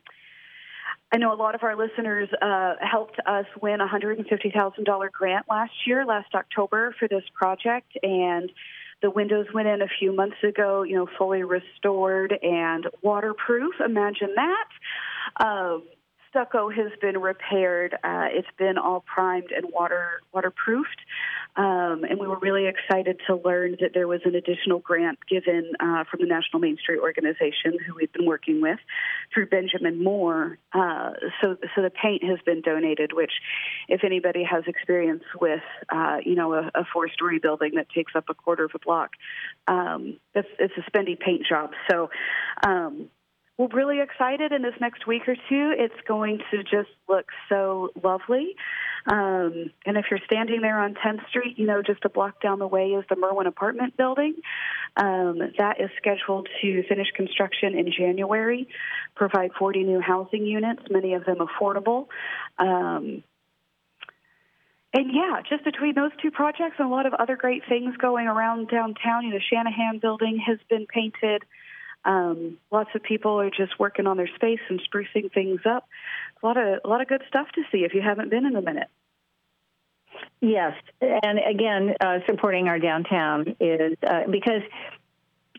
I 1.12 1.16
know 1.16 1.32
a 1.32 1.36
lot 1.36 1.54
of 1.54 1.62
our 1.62 1.76
listeners 1.76 2.28
uh, 2.42 2.74
helped 2.80 3.20
us 3.24 3.46
win 3.62 3.80
a 3.80 3.86
$150,000 3.86 5.12
grant 5.12 5.46
last 5.48 5.72
year, 5.86 6.04
last 6.04 6.34
October, 6.34 6.92
for 6.98 7.06
this 7.06 7.22
project, 7.34 7.96
and 8.02 8.50
the 9.00 9.10
windows 9.10 9.46
went 9.54 9.68
in 9.68 9.80
a 9.80 9.86
few 10.00 10.12
months 10.12 10.38
ago. 10.42 10.82
You 10.82 10.96
know, 10.96 11.08
fully 11.16 11.44
restored 11.44 12.36
and 12.42 12.88
waterproof. 13.02 13.74
Imagine 13.84 14.34
that. 14.34 15.44
Um, 15.44 15.84
stucco 16.34 16.68
has 16.68 16.90
been 17.00 17.18
repaired. 17.18 17.94
Uh, 17.94 18.26
it's 18.30 18.48
been 18.58 18.76
all 18.76 19.04
primed 19.06 19.52
and 19.56 19.66
water 19.72 20.20
waterproofed. 20.32 21.00
Um, 21.56 22.02
and 22.08 22.18
we 22.18 22.26
were 22.26 22.38
really 22.38 22.66
excited 22.66 23.20
to 23.28 23.36
learn 23.36 23.76
that 23.80 23.90
there 23.94 24.08
was 24.08 24.20
an 24.24 24.34
additional 24.34 24.80
grant 24.80 25.18
given 25.28 25.72
uh, 25.78 26.04
from 26.10 26.20
the 26.20 26.26
National 26.26 26.58
Main 26.58 26.76
Street 26.78 26.98
Organization, 26.98 27.78
who 27.86 27.94
we've 27.94 28.12
been 28.12 28.26
working 28.26 28.60
with, 28.60 28.78
through 29.32 29.46
Benjamin 29.46 30.02
Moore. 30.02 30.58
Uh, 30.72 31.10
so, 31.40 31.56
so 31.74 31.82
the 31.82 31.90
paint 31.90 32.24
has 32.24 32.38
been 32.44 32.60
donated. 32.60 33.12
Which, 33.12 33.32
if 33.88 34.02
anybody 34.02 34.42
has 34.42 34.64
experience 34.66 35.24
with, 35.40 35.62
uh, 35.90 36.18
you 36.24 36.34
know, 36.34 36.54
a, 36.54 36.70
a 36.74 36.84
four-story 36.92 37.38
building 37.38 37.72
that 37.76 37.88
takes 37.90 38.14
up 38.16 38.24
a 38.28 38.34
quarter 38.34 38.64
of 38.64 38.72
a 38.74 38.78
block, 38.78 39.10
um, 39.68 40.18
it's, 40.34 40.48
it's 40.58 40.74
a 40.76 40.90
spendy 40.90 41.18
paint 41.18 41.46
job. 41.46 41.70
So. 41.90 42.10
Um, 42.66 43.10
we're 43.56 43.68
really 43.68 44.00
excited 44.00 44.50
in 44.52 44.62
this 44.62 44.74
next 44.80 45.06
week 45.06 45.28
or 45.28 45.36
two. 45.36 45.74
It's 45.78 45.94
going 46.08 46.40
to 46.50 46.62
just 46.64 46.90
look 47.08 47.26
so 47.48 47.90
lovely. 48.02 48.56
Um, 49.06 49.70
and 49.86 49.96
if 49.96 50.06
you're 50.10 50.20
standing 50.24 50.60
there 50.60 50.80
on 50.80 50.94
10th 50.94 51.28
Street, 51.28 51.58
you 51.58 51.66
know, 51.66 51.80
just 51.80 52.04
a 52.04 52.08
block 52.08 52.40
down 52.42 52.58
the 52.58 52.66
way 52.66 52.88
is 52.88 53.04
the 53.08 53.16
Merwin 53.16 53.46
apartment 53.46 53.96
building. 53.96 54.34
Um, 54.96 55.38
that 55.58 55.80
is 55.80 55.90
scheduled 55.98 56.48
to 56.62 56.82
finish 56.88 57.08
construction 57.14 57.78
in 57.78 57.92
January, 57.96 58.66
provide 59.14 59.52
40 59.58 59.84
new 59.84 60.00
housing 60.00 60.44
units, 60.46 60.82
many 60.90 61.14
of 61.14 61.24
them 61.24 61.38
affordable. 61.38 62.06
Um, 62.58 63.22
and 64.94 65.10
yeah, 65.12 65.42
just 65.48 65.64
between 65.64 65.94
those 65.94 66.12
two 66.22 66.30
projects 66.30 66.76
and 66.78 66.88
a 66.88 66.90
lot 66.90 67.06
of 67.06 67.14
other 67.14 67.36
great 67.36 67.62
things 67.68 67.96
going 67.98 68.26
around 68.26 68.68
downtown, 68.68 69.24
you 69.24 69.30
know, 69.30 69.40
Shanahan 69.52 69.98
building 69.98 70.40
has 70.46 70.58
been 70.70 70.86
painted. 70.86 71.42
Um, 72.04 72.58
lots 72.70 72.90
of 72.94 73.02
people 73.02 73.40
are 73.40 73.50
just 73.50 73.78
working 73.78 74.06
on 74.06 74.16
their 74.16 74.28
space 74.34 74.60
and 74.68 74.80
sprucing 74.80 75.32
things 75.32 75.60
up. 75.64 75.88
A 76.42 76.46
lot 76.46 76.56
of 76.56 76.80
a 76.84 76.88
lot 76.88 77.00
of 77.00 77.08
good 77.08 77.22
stuff 77.28 77.48
to 77.54 77.62
see 77.72 77.78
if 77.78 77.94
you 77.94 78.02
haven't 78.02 78.30
been 78.30 78.44
in 78.44 78.56
a 78.56 78.62
minute. 78.62 78.88
Yes, 80.40 80.74
and 81.00 81.38
again, 81.38 81.94
uh, 82.00 82.18
supporting 82.26 82.68
our 82.68 82.78
downtown 82.78 83.56
is 83.58 83.96
uh, 84.06 84.22
because 84.30 84.62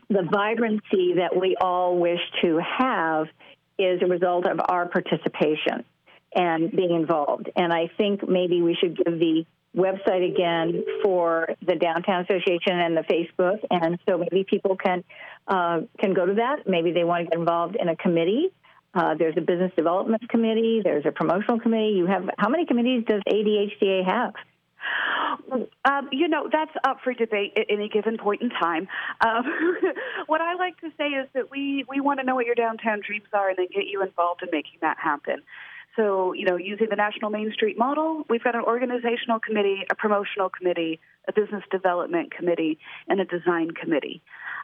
the 0.08 0.22
vibrancy 0.22 1.14
that 1.16 1.36
we 1.38 1.56
all 1.60 1.98
wish 1.98 2.20
to 2.42 2.58
have 2.58 3.26
is 3.78 4.00
a 4.02 4.06
result 4.06 4.46
of 4.46 4.60
our 4.68 4.86
participation 4.86 5.84
and 6.34 6.70
being 6.70 6.94
involved. 6.94 7.50
And 7.56 7.72
I 7.72 7.90
think 7.96 8.26
maybe 8.26 8.62
we 8.62 8.74
should 8.74 8.96
give 8.96 9.18
the 9.18 9.44
website 9.76 10.28
again 10.28 10.84
for 11.02 11.48
the 11.64 11.74
Downtown 11.74 12.24
Association 12.24 12.78
and 12.78 12.96
the 12.96 13.02
Facebook, 13.02 13.58
and 13.70 13.98
so 14.08 14.18
maybe 14.18 14.44
people 14.44 14.76
can 14.76 15.04
uh, 15.46 15.80
can 15.98 16.14
go 16.14 16.26
to 16.26 16.34
that. 16.34 16.66
Maybe 16.66 16.92
they 16.92 17.04
want 17.04 17.24
to 17.24 17.30
get 17.30 17.38
involved 17.38 17.76
in 17.76 17.88
a 17.88 17.96
committee. 17.96 18.50
Uh, 18.94 19.14
there's 19.14 19.36
a 19.36 19.42
business 19.42 19.72
development 19.76 20.26
committee. 20.28 20.80
There's 20.82 21.04
a 21.04 21.12
promotional 21.12 21.60
committee. 21.60 21.94
You 21.96 22.06
have 22.06 22.28
how 22.38 22.48
many 22.48 22.64
committees 22.64 23.04
does 23.06 23.20
ADHDA 23.28 24.06
have? 24.06 24.32
Um, 25.84 26.08
you 26.12 26.28
know, 26.28 26.48
that's 26.50 26.70
up 26.84 26.98
for 27.04 27.12
debate 27.12 27.52
at 27.56 27.66
any 27.68 27.88
given 27.88 28.18
point 28.18 28.42
in 28.42 28.50
time. 28.50 28.88
Um, 29.20 29.44
what 30.26 30.40
I 30.40 30.54
like 30.54 30.80
to 30.80 30.90
say 30.96 31.08
is 31.08 31.28
that 31.34 31.50
we, 31.50 31.84
we 31.88 32.00
want 32.00 32.20
to 32.20 32.26
know 32.26 32.34
what 32.34 32.46
your 32.46 32.54
downtown 32.54 33.00
dreams 33.06 33.26
are 33.32 33.48
and 33.50 33.58
then 33.58 33.66
get 33.72 33.86
you 33.86 34.02
involved 34.02 34.42
in 34.42 34.48
making 34.50 34.78
that 34.80 34.98
happen. 34.98 35.42
So, 35.96 36.34
you 36.34 36.44
know, 36.44 36.56
using 36.56 36.88
the 36.90 36.96
National 36.96 37.30
Main 37.30 37.50
Street 37.52 37.78
model, 37.78 38.24
we've 38.28 38.44
got 38.44 38.54
an 38.54 38.62
organizational 38.62 39.40
committee, 39.40 39.84
a 39.90 39.94
promotional 39.94 40.50
committee, 40.50 41.00
a 41.26 41.32
business 41.32 41.64
development 41.70 42.30
committee, 42.30 42.78
and 43.08 43.20
a 43.20 43.24
design 43.24 43.70
committee 43.70 44.22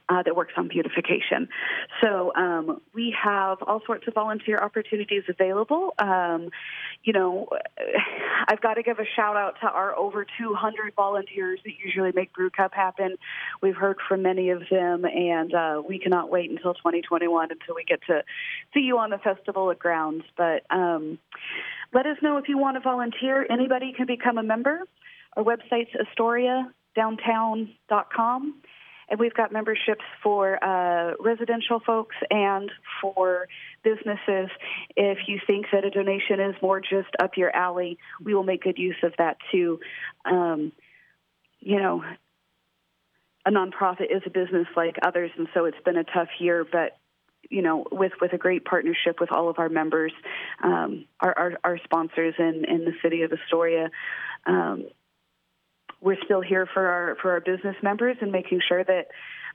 uh, 0.09 0.23
that 0.23 0.37
works 0.37 0.53
on 0.57 0.69
beautification. 0.69 1.49
So 2.01 2.33
um, 2.35 2.81
we 2.95 3.15
have 3.23 3.59
all 3.63 3.83
sorts 3.87 4.09
of 4.09 4.15
volunteer 4.15 4.59
opportunities 4.59 5.23
available. 5.29 5.95
Um, 5.99 6.49
you 7.05 7.13
know, 7.13 7.49
I've 8.49 8.61
got 8.61 8.75
to 8.75 8.83
give 8.83 8.99
a 8.99 9.05
shout 9.17 9.37
out 9.37 9.55
to 9.63 9.69
our 9.69 9.97
over 9.97 10.27
200 10.39 10.95
volunteers 10.95 11.61
that 11.65 11.73
usually 11.85 12.13
make 12.15 12.33
Brew 12.33 12.51
Cup 12.51 12.73
happen. 12.75 13.17
We've 13.61 13.77
heard 13.77 13.97
from 14.09 14.23
many 14.23 14.51
of 14.51 14.63
them, 14.71 15.05
and 15.05 15.53
uh, 15.55 15.83
we 15.87 15.99
cannot 15.99 16.31
wait 16.31 16.51
until 16.51 16.75
2021 16.75 17.51
until 17.51 17.75
we 17.75 17.85
get 17.85 18.01
to 18.09 18.23
see 18.75 18.81
you 18.81 18.99
on 18.99 19.11
the 19.11 19.19
festival 19.19 19.71
at 19.71 19.79
grounds. 19.79 20.25
But 20.37 20.65
um, 20.71 21.19
let 21.93 22.07
us 22.07 22.17
know 22.23 22.39
if 22.39 22.49
you 22.49 22.59
want 22.59 22.77
to 22.77 22.81
volunteer. 22.81 23.47
Anybody 23.51 23.93
can 23.97 24.07
become 24.07 24.39
a 24.39 24.43
member. 24.43 24.81
Our 25.37 25.45
website's 25.45 25.91
astoriadowntown.com 26.19 28.55
and 29.09 29.19
we've 29.19 29.35
got 29.35 29.53
memberships 29.53 30.05
for 30.23 30.63
uh, 30.63 31.15
residential 31.21 31.81
folks 31.81 32.17
and 32.31 32.71
for 33.01 33.49
businesses. 33.83 34.49
If 34.97 35.19
you 35.27 35.41
think 35.47 35.67
that 35.73 35.85
a 35.85 35.91
donation 35.91 36.41
is 36.41 36.55
more 36.63 36.81
just 36.81 37.11
up 37.21 37.37
your 37.37 37.55
alley, 37.55 37.99
we 38.23 38.35
will 38.35 38.45
make 38.45 38.63
good 38.63 38.79
use 38.79 38.97
of 39.03 39.13
that 39.19 39.37
too. 39.51 39.81
Um, 40.25 40.73
you 41.61 41.79
know, 41.79 42.03
a 43.45 43.51
nonprofit 43.51 44.15
is 44.15 44.23
a 44.27 44.31
business 44.31 44.67
like 44.77 44.97
others, 45.03 45.31
and 45.37 45.49
so 45.55 45.65
it's 45.65 45.81
been 45.85 45.97
a 45.97 46.05
tough 46.05 46.29
year, 46.39 46.65
but 46.71 46.99
you 47.51 47.61
know, 47.61 47.85
with 47.91 48.13
with 48.21 48.33
a 48.33 48.39
great 48.39 48.65
partnership 48.65 49.21
with 49.21 49.33
all 49.33 49.49
of 49.49 49.59
our 49.59 49.69
members, 49.69 50.13
um, 50.63 51.05
our, 51.21 51.37
our, 51.37 51.53
our 51.65 51.79
sponsors 51.85 52.35
in 52.39 52.65
in 52.69 52.85
the 52.85 52.93
city 53.03 53.23
of 53.23 53.33
Astoria. 53.33 53.91
Um, 54.47 54.87
we're 56.03 56.23
still 56.25 56.41
here 56.41 56.67
for 56.75 56.87
our 56.87 57.17
for 57.23 57.33
our 57.33 57.41
business 57.41 57.77
members 57.83 58.17
and 58.21 58.33
making 58.33 58.61
sure 58.69 58.85
that 58.85 59.09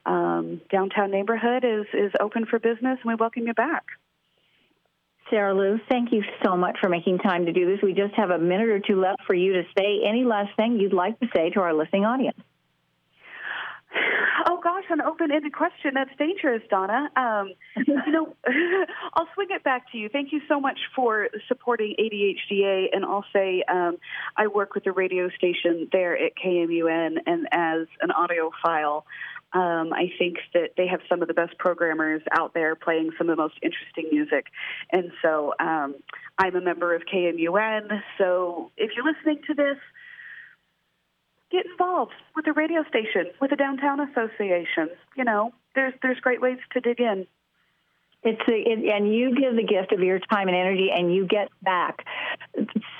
um, 0.06 0.60
downtown 0.70 1.10
neighborhood 1.10 1.64
is 1.64 1.86
is 1.92 2.12
open 2.20 2.46
for 2.46 2.58
business, 2.58 2.98
and 3.02 3.04
we 3.04 3.14
welcome 3.14 3.46
you 3.46 3.54
back. 3.54 3.84
Sarah 5.30 5.54
Lu, 5.54 5.78
thank 5.90 6.10
you 6.10 6.22
so 6.42 6.56
much 6.56 6.78
for 6.80 6.88
making 6.88 7.18
time 7.18 7.44
to 7.46 7.52
do 7.52 7.66
this. 7.66 7.80
We 7.82 7.92
just 7.92 8.14
have 8.14 8.30
a 8.30 8.38
minute 8.38 8.68
or 8.68 8.80
two 8.80 8.98
left 8.98 9.22
for 9.26 9.34
you 9.34 9.52
to 9.54 9.62
say 9.76 10.00
any 10.06 10.24
last 10.24 10.56
thing 10.56 10.78
you'd 10.80 10.94
like 10.94 11.20
to 11.20 11.26
say 11.36 11.50
to 11.50 11.60
our 11.60 11.74
listening 11.74 12.06
audience. 12.06 12.38
Oh 14.46 14.60
gosh, 14.62 14.84
an 14.90 15.00
open-ended 15.00 15.52
question. 15.52 15.92
That's 15.94 16.10
dangerous, 16.18 16.62
Donna. 16.70 17.08
Um, 17.16 17.52
you 17.86 18.12
know, 18.12 18.34
I'll 19.14 19.28
swing 19.34 19.48
it 19.50 19.64
back 19.64 19.90
to 19.92 19.98
you. 19.98 20.08
Thank 20.08 20.32
you 20.32 20.40
so 20.48 20.60
much 20.60 20.78
for 20.94 21.28
supporting 21.48 21.94
ADHDA, 21.98 22.86
and 22.92 23.04
I'll 23.04 23.24
say 23.32 23.62
um, 23.70 23.98
I 24.36 24.46
work 24.46 24.74
with 24.74 24.84
the 24.84 24.92
radio 24.92 25.28
station 25.30 25.88
there 25.92 26.16
at 26.16 26.32
KMUN, 26.42 27.16
and 27.26 27.48
as 27.52 27.86
an 28.00 28.10
audiophile, 28.10 29.02
um, 29.52 29.92
I 29.92 30.12
think 30.18 30.36
that 30.54 30.72
they 30.76 30.86
have 30.86 31.00
some 31.08 31.22
of 31.22 31.28
the 31.28 31.34
best 31.34 31.56
programmers 31.58 32.22
out 32.32 32.52
there 32.52 32.74
playing 32.74 33.10
some 33.16 33.30
of 33.30 33.36
the 33.36 33.42
most 33.42 33.54
interesting 33.62 34.06
music, 34.12 34.46
and 34.92 35.10
so 35.22 35.54
um, 35.58 35.94
I'm 36.38 36.54
a 36.54 36.60
member 36.60 36.94
of 36.94 37.02
KMUN. 37.12 38.02
So 38.18 38.70
if 38.76 38.90
you're 38.94 39.04
listening 39.04 39.40
to 39.46 39.54
this 39.54 39.78
get 41.50 41.66
involved 41.66 42.12
with 42.36 42.44
the 42.44 42.52
radio 42.52 42.84
station, 42.88 43.26
with 43.40 43.50
the 43.50 43.56
downtown 43.56 44.00
association. 44.00 44.90
You 45.16 45.24
know, 45.24 45.52
there's 45.74 45.94
there's 46.02 46.20
great 46.20 46.40
ways 46.40 46.58
to 46.72 46.80
dig 46.80 47.00
in. 47.00 47.26
It's 48.24 48.40
the, 48.46 48.54
it, 48.54 48.92
and 48.92 49.14
you 49.14 49.34
give 49.38 49.54
the 49.54 49.62
gift 49.62 49.92
of 49.92 50.00
your 50.00 50.18
time 50.18 50.48
and 50.48 50.56
energy, 50.56 50.90
and 50.94 51.14
you 51.14 51.26
get 51.26 51.48
back 51.62 52.04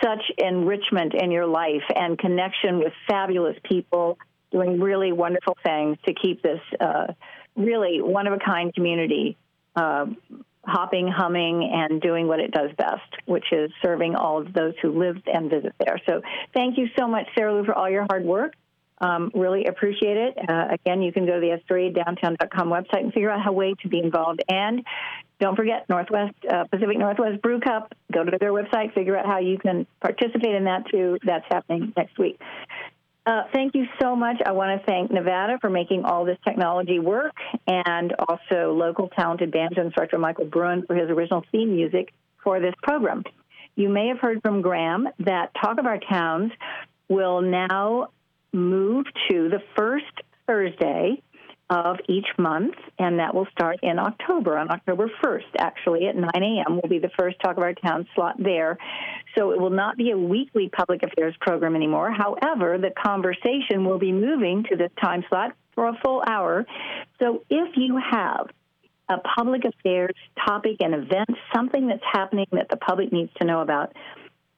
such 0.03 0.23
enrichment 0.39 1.15
in 1.15 1.31
your 1.31 1.47
life 1.47 1.83
and 1.95 2.19
connection 2.19 2.79
with 2.79 2.93
fabulous 3.09 3.57
people 3.65 4.19
doing 4.53 4.81
really 4.81 5.13
wonderful 5.13 5.57
things 5.63 5.99
to 6.07 6.15
keep 6.15 6.43
this 6.43 6.61
uh, 6.81 7.09
really 7.57 8.01
one 8.01 8.27
of 8.27 8.33
a 8.33 8.39
kind 8.39 8.73
community 8.73 9.37
uh, 9.77 10.07
hopping, 10.69 11.09
humming, 11.09 11.71
and 11.73 12.01
doing 12.01 12.27
what 12.27 12.41
it 12.41 12.51
does 12.51 12.71
best, 12.77 13.11
which 13.27 13.47
is 13.53 13.71
serving 13.83 14.15
all 14.15 14.41
of 14.41 14.53
those 14.53 14.75
who 14.83 14.99
live 14.99 15.17
and 15.27 15.51
visit 15.51 15.73
there. 15.79 16.01
So 16.09 16.21
thank 16.55 16.79
you 16.79 16.87
so 16.99 17.09
much, 17.09 17.27
Sarah 17.37 17.55
Lu, 17.55 17.65
for 17.65 17.75
all 17.75 17.91
your 17.91 18.07
hard 18.09 18.25
work. 18.25 18.55
Um, 19.01 19.31
really 19.33 19.67
appreciate 19.67 20.17
it. 20.17 20.37
Uh, 20.49 20.69
again, 20.73 21.03
you 21.03 21.13
can 21.13 21.25
go 21.25 21.35
to 21.35 21.41
the 21.41 21.59
AstoriaDowntown.com 21.59 22.69
website 22.69 23.01
and 23.01 23.13
figure 23.13 23.31
out 23.31 23.41
how 23.43 23.53
way 23.53 23.75
to 23.83 23.89
be 23.89 24.01
involved. 24.01 24.43
And 24.49 24.85
don't 25.41 25.55
forget 25.55 25.89
Northwest 25.89 26.35
uh, 26.51 26.65
Pacific 26.65 26.99
Northwest 26.99 27.41
Brew 27.41 27.61
Cup. 27.61 27.95
Go 28.13 28.25
to 28.25 28.39
their 28.41 28.53
website, 28.53 28.93
figure 28.95 29.17
out 29.17 29.27
how 29.27 29.39
you 29.39 29.57
can 29.59 29.87
participate 30.01 30.55
in 30.55 30.65
that 30.65 30.85
too. 30.91 31.19
That's 31.25 31.45
happening 31.49 31.93
next 31.97 32.19
week. 32.19 32.41
Uh, 33.29 33.43
thank 33.53 33.75
you 33.75 33.85
so 34.01 34.17
much. 34.17 34.41
I 34.47 34.53
want 34.53 34.81
to 34.81 34.87
thank 34.87 35.11
Nevada 35.11 35.59
for 35.61 35.69
making 35.69 36.07
all 36.07 36.25
this 36.25 36.39
technology 36.47 36.99
work 36.99 37.35
and 37.67 38.15
also 38.27 38.73
local 38.73 39.09
talented 39.09 39.53
banjo 39.53 39.85
instructor 39.85 40.17
Michael 40.17 40.47
Bruin 40.47 40.87
for 40.87 40.97
his 40.97 41.11
original 41.11 41.45
theme 41.53 41.73
music 41.73 42.15
for 42.43 42.59
this 42.59 42.73
program. 42.83 43.25
You 43.77 43.91
may 43.91 44.09
have 44.09 44.19
heard 44.19 44.41
from 44.41 44.63
Graham 44.63 45.09
that 45.19 45.51
Talk 45.63 45.79
of 45.79 45.85
Our 45.85 45.99
Towns 46.11 46.53
will 47.11 47.43
now 47.43 48.09
move 48.55 49.05
to 49.31 49.51
the 49.51 49.61
first 49.77 50.07
Thursday 50.47 51.23
of 51.71 51.97
each 52.09 52.27
month, 52.39 52.75
and 52.99 53.19
that 53.19 53.35
will 53.35 53.47
start 53.53 53.79
in 53.83 53.99
October, 53.99 54.57
on 54.57 54.71
October 54.71 55.11
1st, 55.23 55.45
actually, 55.59 56.07
at 56.07 56.17
9 56.17 56.31
a.m. 56.35 56.77
will 56.81 56.89
be 56.89 56.99
the 56.99 57.11
first 57.19 57.37
Talk 57.41 57.57
of 57.57 57.63
Our 57.63 57.75
Town 57.75 58.07
slot 58.15 58.37
there. 58.39 58.79
So 59.37 59.53
it 59.53 59.61
will 59.61 59.71
not 59.71 59.97
be 59.97 60.11
a 60.11 60.19
weekly 60.19 60.71
public 60.71 61.03
affairs 61.03 61.35
program 61.41 61.77
anymore. 61.77 62.11
However, 62.11 62.79
the 62.79 62.91
conversation 62.91 63.85
will 63.85 63.99
be 63.99 64.13
moving 64.13 64.65
to 64.71 64.77
this 64.77 64.91
time 65.01 65.25
slot 65.29 65.53
for 65.75 65.89
a 65.89 65.99
full 66.03 66.23
hour. 66.27 66.65
So 67.21 67.45
if 67.51 67.77
you 67.77 68.01
have 68.11 68.49
a 69.11 69.19
public 69.19 69.63
affairs 69.65 70.15
topic, 70.47 70.77
an 70.81 70.95
event, 70.95 71.31
something 71.55 71.89
that's 71.89 72.03
happening 72.11 72.47
that 72.53 72.69
the 72.71 72.77
public 72.77 73.13
needs 73.13 73.31
to 73.41 73.47
know 73.47 73.61
about, 73.61 73.93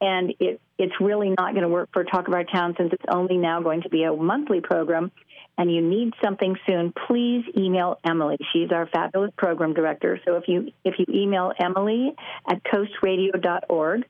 and 0.01 0.33
it, 0.39 0.59
it's 0.77 0.93
really 0.99 1.29
not 1.29 1.53
going 1.53 1.61
to 1.61 1.69
work 1.69 1.89
for 1.93 2.03
Talk 2.03 2.27
of 2.27 2.33
Our 2.33 2.43
Town 2.43 2.73
since 2.77 2.91
it's 2.91 3.05
only 3.07 3.37
now 3.37 3.61
going 3.61 3.83
to 3.83 3.89
be 3.89 4.03
a 4.03 4.11
monthly 4.11 4.59
program, 4.59 5.11
and 5.57 5.71
you 5.71 5.81
need 5.81 6.13
something 6.23 6.57
soon, 6.67 6.93
please 7.07 7.45
email 7.55 7.99
Emily. 8.03 8.37
She's 8.51 8.71
our 8.71 8.87
fabulous 8.87 9.31
program 9.37 9.73
director. 9.73 10.19
So 10.25 10.35
if 10.35 10.47
you 10.47 10.71
if 10.83 10.95
you 10.97 11.05
email 11.07 11.53
Emily 11.57 12.15
at 12.49 12.63
coastradio.org, 12.63 14.05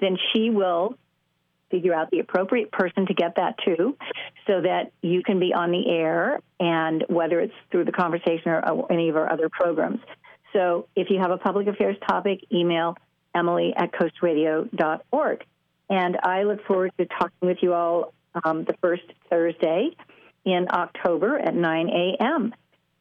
then 0.00 0.16
she 0.32 0.50
will 0.50 0.96
figure 1.70 1.94
out 1.94 2.10
the 2.10 2.20
appropriate 2.20 2.70
person 2.70 3.06
to 3.06 3.14
get 3.14 3.34
that 3.36 3.56
to 3.64 3.96
so 4.46 4.60
that 4.60 4.92
you 5.02 5.22
can 5.24 5.40
be 5.40 5.52
on 5.52 5.72
the 5.72 5.88
air 5.88 6.38
and 6.60 7.04
whether 7.08 7.40
it's 7.40 7.54
through 7.72 7.84
the 7.84 7.92
conversation 7.92 8.48
or 8.50 8.92
any 8.92 9.08
of 9.08 9.16
our 9.16 9.32
other 9.32 9.48
programs. 9.48 9.98
So 10.52 10.86
if 10.94 11.10
you 11.10 11.18
have 11.18 11.32
a 11.32 11.38
public 11.38 11.66
affairs 11.66 11.96
topic, 12.08 12.44
email 12.52 12.96
Emily 13.34 13.74
at 13.76 13.92
coastradio.org. 13.92 15.44
And 15.90 16.18
I 16.22 16.44
look 16.44 16.64
forward 16.66 16.92
to 16.98 17.06
talking 17.06 17.48
with 17.48 17.58
you 17.60 17.74
all 17.74 18.14
um, 18.44 18.64
the 18.64 18.74
first 18.80 19.04
Thursday 19.30 19.90
in 20.44 20.66
October 20.70 21.38
at 21.38 21.54
9 21.54 21.88
a.m. 21.88 22.54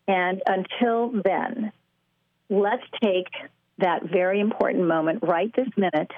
And 0.07 0.41
until 0.45 1.21
then, 1.23 1.71
let's 2.49 2.83
take 3.01 3.29
that 3.79 4.03
very 4.03 4.39
important 4.39 4.87
moment 4.87 5.19
right 5.23 5.53
this 5.55 5.69
minute 5.75 6.11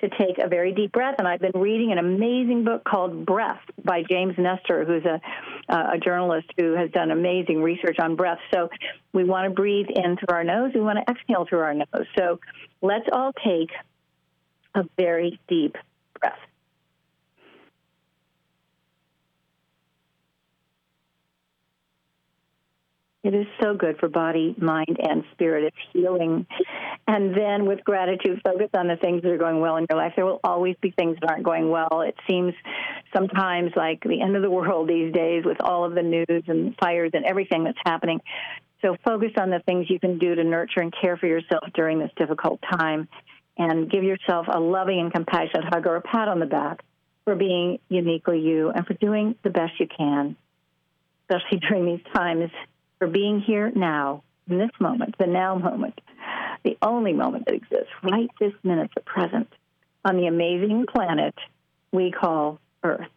to 0.00 0.08
take 0.10 0.38
a 0.38 0.48
very 0.48 0.72
deep 0.72 0.92
breath. 0.92 1.16
And 1.18 1.26
I've 1.26 1.40
been 1.40 1.58
reading 1.58 1.90
an 1.92 1.98
amazing 1.98 2.64
book 2.64 2.84
called 2.84 3.24
Breath 3.24 3.60
by 3.82 4.02
James 4.08 4.34
Nestor, 4.36 4.84
who's 4.84 5.04
a, 5.04 5.20
uh, 5.72 5.92
a 5.94 5.98
journalist 5.98 6.48
who 6.58 6.74
has 6.74 6.90
done 6.90 7.10
amazing 7.10 7.62
research 7.62 7.96
on 7.98 8.16
breath. 8.16 8.38
So 8.52 8.68
we 9.12 9.24
want 9.24 9.48
to 9.48 9.54
breathe 9.54 9.86
in 9.88 10.16
through 10.16 10.34
our 10.34 10.44
nose, 10.44 10.72
we 10.74 10.80
want 10.80 10.98
to 10.98 11.10
exhale 11.10 11.46
through 11.48 11.60
our 11.60 11.74
nose. 11.74 12.06
So 12.18 12.40
let's 12.82 13.06
all 13.12 13.32
take 13.32 13.70
a 14.74 14.84
very 14.96 15.40
deep 15.48 15.76
breath. 16.20 16.38
It 23.26 23.34
is 23.34 23.46
so 23.60 23.74
good 23.74 23.98
for 23.98 24.08
body, 24.08 24.54
mind, 24.56 24.98
and 25.02 25.24
spirit. 25.32 25.64
It's 25.64 25.76
healing. 25.92 26.46
And 27.08 27.36
then 27.36 27.66
with 27.66 27.82
gratitude, 27.82 28.40
focus 28.44 28.68
on 28.72 28.86
the 28.86 28.94
things 28.94 29.22
that 29.22 29.32
are 29.32 29.36
going 29.36 29.58
well 29.58 29.78
in 29.78 29.86
your 29.90 29.98
life. 29.98 30.12
There 30.14 30.24
will 30.24 30.38
always 30.44 30.76
be 30.80 30.92
things 30.92 31.16
that 31.20 31.28
aren't 31.28 31.42
going 31.42 31.68
well. 31.68 32.02
It 32.02 32.14
seems 32.30 32.54
sometimes 33.12 33.72
like 33.74 34.00
the 34.04 34.22
end 34.22 34.36
of 34.36 34.42
the 34.42 34.50
world 34.50 34.88
these 34.88 35.12
days 35.12 35.44
with 35.44 35.60
all 35.60 35.84
of 35.84 35.96
the 35.96 36.04
news 36.04 36.44
and 36.46 36.76
fires 36.76 37.10
and 37.14 37.24
everything 37.24 37.64
that's 37.64 37.78
happening. 37.84 38.20
So 38.80 38.96
focus 39.04 39.32
on 39.36 39.50
the 39.50 39.58
things 39.66 39.90
you 39.90 39.98
can 39.98 40.18
do 40.18 40.36
to 40.36 40.44
nurture 40.44 40.78
and 40.78 40.94
care 41.02 41.16
for 41.16 41.26
yourself 41.26 41.64
during 41.74 41.98
this 41.98 42.12
difficult 42.16 42.60
time 42.78 43.08
and 43.58 43.90
give 43.90 44.04
yourself 44.04 44.46
a 44.48 44.60
loving 44.60 45.00
and 45.00 45.12
compassionate 45.12 45.64
hug 45.74 45.84
or 45.88 45.96
a 45.96 46.00
pat 46.00 46.28
on 46.28 46.38
the 46.38 46.46
back 46.46 46.84
for 47.24 47.34
being 47.34 47.80
uniquely 47.88 48.38
you 48.38 48.70
and 48.70 48.86
for 48.86 48.94
doing 48.94 49.34
the 49.42 49.50
best 49.50 49.72
you 49.80 49.88
can, 49.88 50.36
especially 51.24 51.58
during 51.68 51.86
these 51.86 52.14
times 52.14 52.52
for 52.98 53.06
being 53.06 53.40
here 53.40 53.70
now, 53.74 54.22
in 54.48 54.58
this 54.58 54.70
moment, 54.80 55.16
the 55.18 55.26
now 55.26 55.56
moment, 55.56 56.00
the 56.64 56.76
only 56.82 57.12
moment 57.12 57.46
that 57.46 57.54
exists, 57.54 57.92
right 58.02 58.30
this 58.40 58.52
minute, 58.62 58.90
the 58.94 59.02
present, 59.02 59.48
on 60.04 60.16
the 60.16 60.26
amazing 60.26 60.86
planet 60.86 61.34
we 61.92 62.10
call 62.10 62.60
Earth. 62.82 63.08